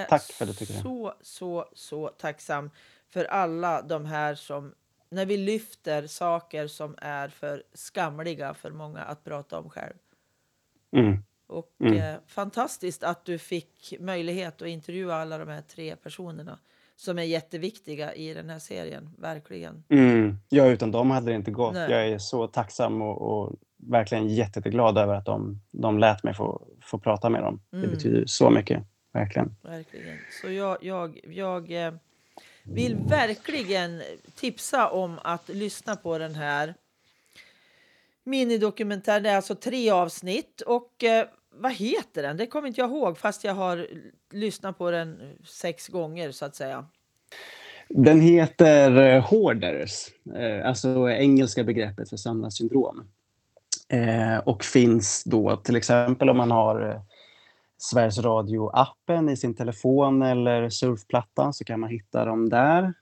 Tack 0.09 0.23
för 0.23 0.45
det 0.45 0.53
tycker 0.53 0.73
jag. 0.73 0.83
Så, 0.83 1.13
så, 1.21 1.69
så 1.73 2.07
tacksam 2.07 2.69
för 3.09 3.25
alla 3.25 3.81
de 3.81 4.05
här 4.05 4.35
som 4.35 4.73
när 5.09 5.25
vi 5.25 5.37
lyfter 5.37 6.07
saker 6.07 6.67
som 6.67 6.95
är 6.97 7.27
för 7.27 7.63
skamliga 7.73 8.53
för 8.53 8.71
många 8.71 8.99
att 8.99 9.23
prata 9.23 9.59
om 9.59 9.69
själv. 9.69 9.95
Mm. 10.91 11.23
Och 11.47 11.75
mm. 11.79 11.97
Eh, 11.97 12.15
fantastiskt 12.27 13.03
att 13.03 13.25
du 13.25 13.37
fick 13.37 13.93
möjlighet 13.99 14.61
att 14.61 14.67
intervjua 14.67 15.15
alla 15.15 15.37
de 15.37 15.47
här 15.47 15.61
tre 15.61 15.95
personerna 15.95 16.59
som 16.99 17.19
är 17.19 17.23
jätteviktiga 17.23 18.13
i 18.13 18.33
den 18.33 18.49
här 18.49 18.59
serien, 18.59 19.09
verkligen. 19.17 19.83
Mm. 19.89 20.39
Ja, 20.49 20.65
utan 20.65 20.91
dem 20.91 21.11
hade 21.11 21.31
det 21.31 21.35
inte 21.35 21.51
gått. 21.51 21.73
Nej. 21.73 21.91
Jag 21.91 22.07
är 22.07 22.17
så 22.17 22.47
tacksam 22.47 23.01
och, 23.01 23.21
och 23.21 23.55
verkligen 23.77 24.27
jätteglad 24.27 24.97
över 24.97 25.15
att 25.15 25.25
de, 25.25 25.61
de 25.71 25.99
lät 25.99 26.23
mig 26.23 26.33
få, 26.33 26.67
få 26.81 26.97
prata 26.97 27.29
med 27.29 27.43
dem. 27.43 27.61
Mm. 27.73 27.85
Det 27.85 27.91
betyder 27.91 28.25
så 28.25 28.49
mycket, 28.49 28.83
verkligen. 29.13 29.55
Verkligen. 29.61 30.17
Så 30.41 30.51
jag, 30.51 30.77
jag, 30.81 31.19
jag 31.23 31.71
eh, 31.71 31.93
vill 32.63 32.95
verkligen 32.95 34.01
tipsa 34.35 34.89
om 34.89 35.19
att 35.23 35.49
lyssna 35.49 35.95
på 35.95 36.17
den 36.17 36.35
här 36.35 36.73
minidokumentären. 38.23 39.23
Det 39.23 39.29
är 39.29 39.35
alltså 39.35 39.55
tre 39.55 39.89
avsnitt. 39.89 40.61
Och 40.61 41.03
eh, 41.03 41.27
vad 41.59 41.73
heter 41.73 42.21
den? 42.21 42.37
Det 42.37 42.47
kommer 42.47 42.67
inte 42.67 42.81
jag 42.81 42.89
ihåg 42.89 43.17
fast 43.17 43.43
jag 43.43 43.53
har 43.53 43.87
lyssnat 44.31 44.77
på 44.77 44.91
den 44.91 45.37
sex 45.43 45.87
gånger 45.87 46.31
så 46.31 46.45
att 46.45 46.55
säga. 46.55 46.85
Den 47.89 48.21
heter 48.21 48.97
eh, 48.97 49.29
Hoarders, 49.29 50.07
eh, 50.35 50.67
alltså 50.67 51.09
engelska 51.09 51.63
begreppet 51.63 52.09
för 52.09 52.17
samlarsyndrom. 52.17 53.03
Eh, 53.89 54.37
och 54.37 54.63
finns 54.63 55.23
då 55.23 55.55
till 55.55 55.75
exempel 55.75 56.29
om 56.29 56.37
man 56.37 56.51
har 56.51 57.01
Sveriges 57.77 58.19
Radio-appen 58.19 59.29
i 59.29 59.37
sin 59.37 59.55
telefon 59.55 60.21
eller 60.21 60.69
surfplatta 60.69 61.53
så 61.53 61.63
kan 61.63 61.79
man 61.79 61.89
hitta 61.89 62.25
dem 62.25 62.49
där. 62.49 62.93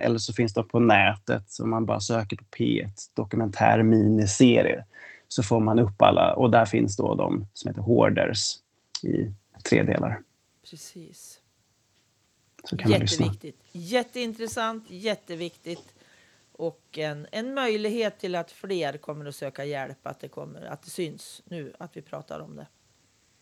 eller 0.00 0.18
så 0.18 0.32
finns 0.32 0.54
de 0.54 0.68
på 0.68 0.80
nätet 0.80 1.44
om 1.62 1.70
man 1.70 1.86
bara 1.86 2.00
söker 2.00 2.36
på 2.36 2.44
P1 2.58 2.90
Dokumentär 3.14 3.82
miniserie 3.82 4.84
så 5.28 5.42
får 5.42 5.60
man 5.60 5.78
upp 5.78 6.02
alla 6.02 6.34
och 6.34 6.50
där 6.50 6.64
finns 6.64 6.96
då 6.96 7.14
de 7.14 7.46
som 7.52 7.68
heter 7.68 7.82
Hoarders 7.82 8.56
i 9.02 9.32
tre 9.64 9.82
delar. 9.82 10.22
Precis. 10.70 11.40
Så 12.64 12.76
kan 12.76 12.90
Jätteviktigt. 12.90 13.60
Jätteintressant, 13.72 14.90
jätteviktigt. 14.90 15.94
Och 16.52 16.98
en, 16.98 17.26
en 17.32 17.54
möjlighet 17.54 18.18
till 18.18 18.34
att 18.34 18.50
fler 18.50 18.96
kommer 18.96 19.26
att 19.26 19.34
söka 19.34 19.64
hjälp, 19.64 20.06
att 20.06 20.20
det, 20.20 20.28
kommer, 20.28 20.62
att 20.62 20.82
det 20.82 20.90
syns 20.90 21.42
nu 21.44 21.72
att 21.78 21.96
vi 21.96 22.02
pratar 22.02 22.40
om 22.40 22.56
det. 22.56 22.66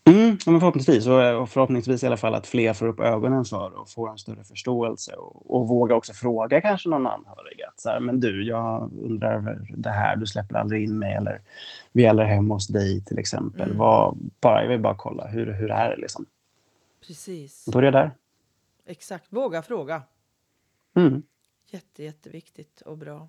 Mm, 0.06 0.38
men 0.46 0.60
förhoppningsvis. 0.60 1.06
Och 1.06 1.48
förhoppningsvis 1.48 2.02
i 2.02 2.06
alla 2.06 2.16
fall 2.16 2.34
att 2.34 2.46
fler 2.46 2.72
får 2.72 2.86
upp 2.86 3.00
ögonen 3.00 3.44
för 3.44 3.80
och 3.80 3.90
får 3.90 4.10
en 4.10 4.18
större 4.18 4.44
förståelse. 4.44 5.12
Och, 5.12 5.56
och 5.56 5.68
vågar 5.68 5.96
också 5.96 6.12
fråga 6.12 6.60
kanske 6.60 6.88
någon 6.88 7.06
anhörig. 7.06 7.62
Att 7.68 7.80
så 7.80 7.88
här, 7.88 8.00
men 8.00 8.20
du, 8.20 8.44
jag 8.46 8.90
undrar 9.02 9.34
över 9.34 9.66
det 9.76 9.90
här. 9.90 10.16
Du 10.16 10.26
släpper 10.26 10.54
aldrig 10.56 10.84
in 10.84 10.98
mig. 10.98 11.14
Eller 11.14 11.40
vi 11.92 12.04
är 12.04 12.10
aldrig 12.10 12.28
hemma 12.28 12.54
hos 12.54 12.66
dig 12.68 13.04
till 13.04 13.18
exempel. 13.18 13.62
Mm. 13.62 13.78
Vad, 13.78 14.16
bara, 14.40 14.62
jag 14.62 14.68
vill 14.68 14.80
bara 14.80 14.96
kolla. 14.96 15.26
Hur, 15.26 15.52
hur 15.52 15.70
är 15.70 15.90
det 15.90 15.96
liksom? 15.96 16.26
Precis. 17.06 17.68
Börja 17.72 17.90
där. 17.90 18.10
Exakt. 18.86 19.26
Våga 19.28 19.62
fråga. 19.62 20.02
Mm. 20.96 21.22
Jätte, 21.70 22.04
jätteviktigt 22.04 22.80
och 22.80 22.98
bra. 22.98 23.28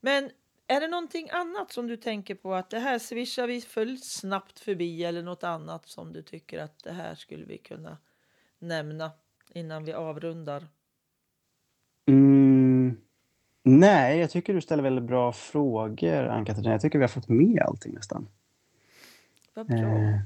Men 0.00 0.30
är 0.66 0.80
det 0.80 0.88
någonting 0.88 1.28
annat 1.30 1.72
som 1.72 1.86
du 1.86 1.96
tänker 1.96 2.34
på 2.34 2.54
att 2.54 2.70
det 2.70 2.78
här 2.78 2.98
swishar 2.98 3.46
vi 3.46 3.60
för 3.60 3.96
snabbt 3.96 4.60
förbi 4.60 5.04
eller 5.04 5.22
något 5.22 5.44
annat 5.44 5.88
som 5.88 6.12
du 6.12 6.22
tycker 6.22 6.58
att 6.58 6.82
det 6.84 6.92
här 6.92 7.14
skulle 7.14 7.44
vi 7.44 7.58
kunna 7.58 7.98
nämna 8.58 9.10
innan 9.52 9.84
vi 9.84 9.92
avrundar? 9.92 10.66
Mm. 12.06 12.96
Nej, 13.62 14.18
jag 14.18 14.30
tycker 14.30 14.54
du 14.54 14.60
ställer 14.60 14.82
väldigt 14.82 15.04
bra 15.04 15.32
frågor, 15.32 16.26
Ann-Katrin. 16.26 16.70
Jag 16.70 16.80
tycker 16.80 16.98
vi 16.98 17.02
har 17.02 17.08
fått 17.08 17.28
med 17.28 17.62
allting 17.62 17.94
nästan. 17.94 18.28
Vad 19.54 19.66
bra. 19.66 19.76
Eh, 19.76 20.18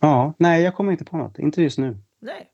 ja, 0.00 0.34
nej, 0.38 0.62
jag 0.62 0.74
kommer 0.74 0.92
inte 0.92 1.04
på 1.04 1.16
något. 1.16 1.38
Inte 1.38 1.62
just 1.62 1.78
nu. 1.78 1.98
Nej. 2.18 2.50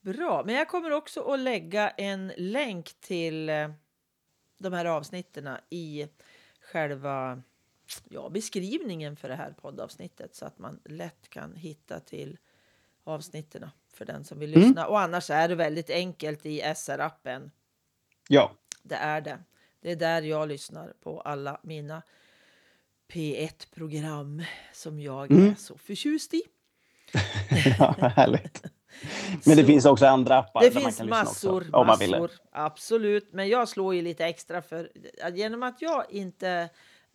Bra, 0.00 0.42
men 0.46 0.54
jag 0.54 0.68
kommer 0.68 0.90
också 0.90 1.32
att 1.32 1.40
lägga 1.40 1.90
en 1.90 2.32
länk 2.36 3.00
till 3.00 3.48
eh, 3.48 3.68
de 4.58 4.72
här 4.72 4.84
avsnitten 4.84 5.48
i 5.70 6.08
själva 6.60 7.42
ja, 8.04 8.28
beskrivningen 8.28 9.16
för 9.16 9.28
det 9.28 9.34
här 9.34 9.52
poddavsnittet 9.52 10.34
så 10.34 10.44
att 10.46 10.58
man 10.58 10.80
lätt 10.84 11.28
kan 11.30 11.54
hitta 11.56 12.00
till 12.00 12.38
avsnitten 13.04 13.70
för 13.92 14.04
den 14.04 14.24
som 14.24 14.38
vill 14.38 14.54
Mm. 14.54 14.66
lyssna. 14.68 14.86
Och 14.86 15.00
annars 15.00 15.30
är 15.30 15.48
det 15.48 15.54
väldigt 15.54 15.90
enkelt 15.90 16.46
i 16.46 16.62
SR-appen. 16.62 17.50
Ja, 18.28 18.52
Det 18.82 18.94
är 18.94 19.20
det. 19.20 19.38
Det 19.80 19.90
är 19.92 19.96
där 19.96 20.22
jag 20.22 20.48
lyssnar 20.48 20.92
på 21.00 21.20
alla 21.20 21.60
mina 21.62 22.02
P1-program 23.12 24.42
som 24.72 25.00
jag 25.00 25.30
Mm. 25.30 25.50
är 25.50 25.54
så 25.54 25.78
förtjust 25.78 26.34
i. 26.34 26.42
ja 27.78 27.92
härligt. 28.16 28.62
Men 29.44 29.56
det 29.56 29.62
Så- 29.62 29.66
finns 29.66 29.86
också 29.86 30.06
andra 30.06 30.38
appar 30.38 30.60
Det 30.60 30.70
finns 30.70 31.02
massor, 31.02 31.56
också, 31.60 31.76
om 31.76 31.86
man 31.86 31.98
vill. 31.98 32.10
massor. 32.10 32.30
Absolut, 32.52 33.32
men 33.32 33.48
jag 33.48 33.68
slår 33.68 33.94
ju 33.94 34.02
lite 34.02 34.24
extra 34.26 34.62
för 34.62 34.90
genom 35.32 35.62
att 35.62 35.82
jag 35.82 36.04
inte 36.10 36.68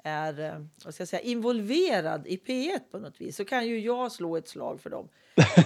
är 0.04 0.39
eh, 0.39 0.65
vad 0.86 0.94
ska 0.94 1.02
jag 1.02 1.08
säga, 1.08 1.22
involverad 1.22 2.28
i 2.28 2.38
P1 2.38 2.80
på 2.91 2.98
något 3.00 3.22
vis 3.22 3.36
så 3.38 3.46
kan 3.46 3.67
ju 3.67 3.80
jag 3.80 4.12
slå 4.12 4.38
ett 4.38 4.48
slag 4.48 4.82
för 4.82 4.89
dem. 4.89 5.08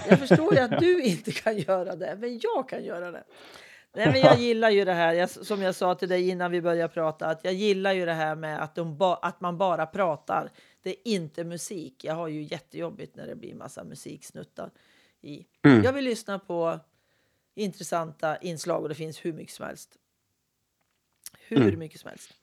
Jag 0.08 0.18
förstår 0.18 0.54
ju 0.54 0.60
att 0.60 0.80
du 0.80 1.02
inte 1.04 1.32
kan 1.32 1.58
göra 1.58 1.96
det, 1.96 2.16
men 2.20 2.40
jag 2.42 2.68
kan 2.68 2.84
göra 2.84 3.10
det. 3.10 3.24
Nej, 3.94 4.06
men 4.12 4.20
jag 4.20 4.38
gillar 4.38 4.70
ju 4.70 4.84
det 4.84 4.92
här, 4.92 5.12
jag, 5.12 5.30
som 5.30 5.62
jag 5.62 5.74
sa 5.74 5.94
till 5.94 6.08
dig 6.08 6.28
innan 6.28 6.50
vi 6.50 6.60
började 6.62 6.88
prata, 6.94 7.26
att 7.26 7.44
jag 7.44 7.52
gillar 7.54 7.92
ju 7.92 8.04
det 8.06 8.12
här 8.12 8.34
med 8.34 8.62
att, 8.62 8.74
ba, 8.74 9.14
att 9.14 9.40
man 9.40 9.58
bara 9.58 9.86
pratar. 9.86 10.50
Det 10.82 10.90
är 10.90 10.96
inte 11.04 11.44
musik. 11.44 12.04
Jag 12.04 12.14
har 12.14 12.28
ju 12.28 12.42
jättejobbigt 12.42 13.16
när 13.16 13.26
det 13.26 13.34
blir 13.36 13.54
massa 13.54 13.84
musiksnuttar. 13.84 14.70
I. 15.26 15.46
Mm. 15.62 15.82
Jag 15.82 15.92
vill 15.92 16.04
lyssna 16.04 16.38
på 16.38 16.80
intressanta 17.54 18.36
inslag 18.36 18.82
och 18.82 18.88
det 18.88 18.94
finns 18.94 19.24
hur 19.24 19.32
mycket 19.32 19.54
som 19.54 19.66
helst. 19.66 19.96
Hur 21.48 21.60
Mm. 21.62 21.78
mycket 21.78 22.00
som 22.00 22.08
helst. 22.10 22.34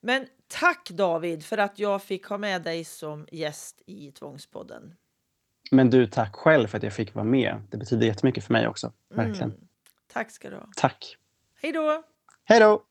Men 0.00 0.26
tack 0.48 0.90
David 0.90 1.44
för 1.44 1.58
att 1.58 1.78
jag 1.78 2.02
fick 2.02 2.26
ha 2.26 2.38
med 2.38 2.62
dig 2.62 2.84
som 2.84 3.26
gäst 3.32 3.82
i 3.86 4.12
Tvångspodden. 4.12 4.96
Men 5.70 5.90
du, 5.90 6.06
tack 6.06 6.34
själv 6.36 6.68
för 6.68 6.76
att 6.76 6.82
jag 6.82 6.92
fick 6.92 7.14
vara 7.14 7.24
med. 7.24 7.62
Det 7.70 7.76
betyder 7.76 8.06
jättemycket 8.06 8.44
för 8.44 8.52
mig 8.52 8.68
också. 8.68 8.92
Verkligen. 9.08 9.50
Mm. 9.50 9.68
Tack 10.06 10.30
ska 10.30 10.50
du 10.50 10.56
ha. 10.56 10.68
Tack. 10.76 11.16
Hej 11.62 11.72
då! 11.72 12.02
Hej 12.44 12.60
då! 12.60 12.84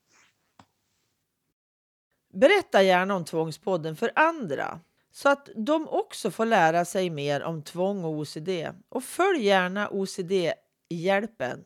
Berätta 2.32 2.82
gärna 2.82 3.14
om 3.14 3.24
Tvångspodden 3.24 3.96
för 3.96 4.12
andra 4.14 4.80
så 5.12 5.28
att 5.28 5.48
de 5.56 5.88
också 5.88 6.30
får 6.30 6.46
lära 6.46 6.84
sig 6.84 7.10
mer 7.10 7.42
om 7.42 7.62
tvång 7.62 8.04
och 8.04 8.10
OCD. 8.10 8.48
Och 8.88 9.04
följ 9.04 9.44
gärna 9.44 9.88
OCD-hjälpen, 9.90 11.64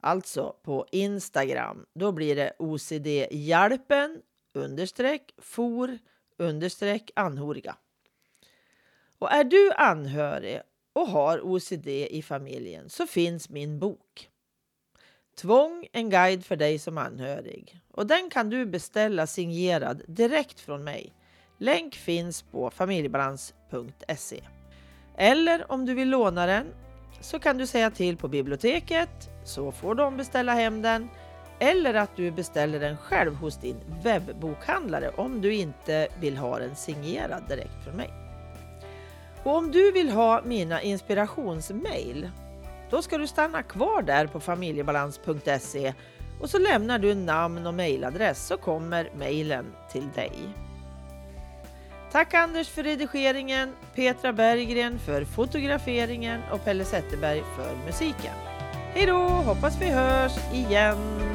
alltså 0.00 0.56
på 0.62 0.86
Instagram. 0.92 1.86
Då 1.94 2.12
blir 2.12 2.36
det 2.36 2.52
OCD-hjälpen 2.58 4.22
understreck 4.54 5.34
for 5.38 5.98
understreck 6.38 7.10
anhöriga. 7.16 7.76
Och 9.18 9.32
är 9.32 9.44
du 9.44 9.72
anhörig 9.72 10.60
och 10.92 11.08
har 11.08 11.40
OCD 11.40 11.88
i 11.88 12.22
familjen 12.22 12.90
så 12.90 13.06
finns 13.06 13.48
min 13.48 13.78
bok 13.78 14.30
Tvång, 15.36 15.86
en 15.92 16.10
guide 16.10 16.44
för 16.44 16.56
dig 16.56 16.78
som 16.78 16.98
anhörig. 16.98 17.80
Och 17.90 18.06
den 18.06 18.30
kan 18.30 18.50
du 18.50 18.66
beställa 18.66 19.26
signerad 19.26 20.02
direkt 20.06 20.60
från 20.60 20.84
mig. 20.84 21.12
Länk 21.58 21.94
finns 21.94 22.42
på 22.42 22.70
familjebalans.se. 22.70 24.40
Eller 25.16 25.72
om 25.72 25.86
du 25.86 25.94
vill 25.94 26.10
låna 26.10 26.46
den 26.46 26.66
så 27.20 27.38
kan 27.38 27.58
du 27.58 27.66
säga 27.66 27.90
till 27.90 28.16
på 28.16 28.28
biblioteket 28.28 29.30
så 29.44 29.72
får 29.72 29.94
de 29.94 30.16
beställa 30.16 30.54
hem 30.54 30.82
den. 30.82 31.08
Eller 31.58 31.94
att 31.94 32.16
du 32.16 32.30
beställer 32.30 32.80
den 32.80 32.96
själv 32.96 33.34
hos 33.34 33.56
din 33.56 33.76
webbokhandlare 34.02 35.08
om 35.08 35.40
du 35.40 35.54
inte 35.54 36.08
vill 36.20 36.36
ha 36.36 36.58
den 36.58 36.76
signerad 36.76 37.42
direkt 37.48 37.84
från 37.84 37.96
mig. 37.96 38.10
Och 39.42 39.56
om 39.56 39.70
du 39.70 39.92
vill 39.92 40.10
ha 40.10 40.42
mina 40.44 40.82
inspirationsmail 40.82 42.30
då 42.90 43.02
ska 43.02 43.18
du 43.18 43.26
stanna 43.26 43.62
kvar 43.62 44.02
där 44.02 44.26
på 44.26 44.40
familjebalans.se 44.40 45.94
och 46.40 46.50
så 46.50 46.58
lämnar 46.58 46.98
du 46.98 47.14
namn 47.14 47.66
och 47.66 47.74
mejladress 47.74 48.46
så 48.46 48.56
kommer 48.56 49.10
mejlen 49.16 49.72
till 49.92 50.08
dig. 50.14 50.32
Tack 52.14 52.34
Anders 52.34 52.68
för 52.68 52.82
redigeringen, 52.82 53.72
Petra 53.94 54.32
Berggren 54.32 54.98
för 54.98 55.24
fotograferingen 55.24 56.40
och 56.52 56.64
Pelle 56.64 56.84
Zetterberg 56.84 57.42
för 57.56 57.86
musiken. 57.86 58.34
Hej 58.94 59.06
då! 59.06 59.18
Hoppas 59.18 59.80
vi 59.80 59.86
hörs 59.90 60.32
igen! 60.52 61.33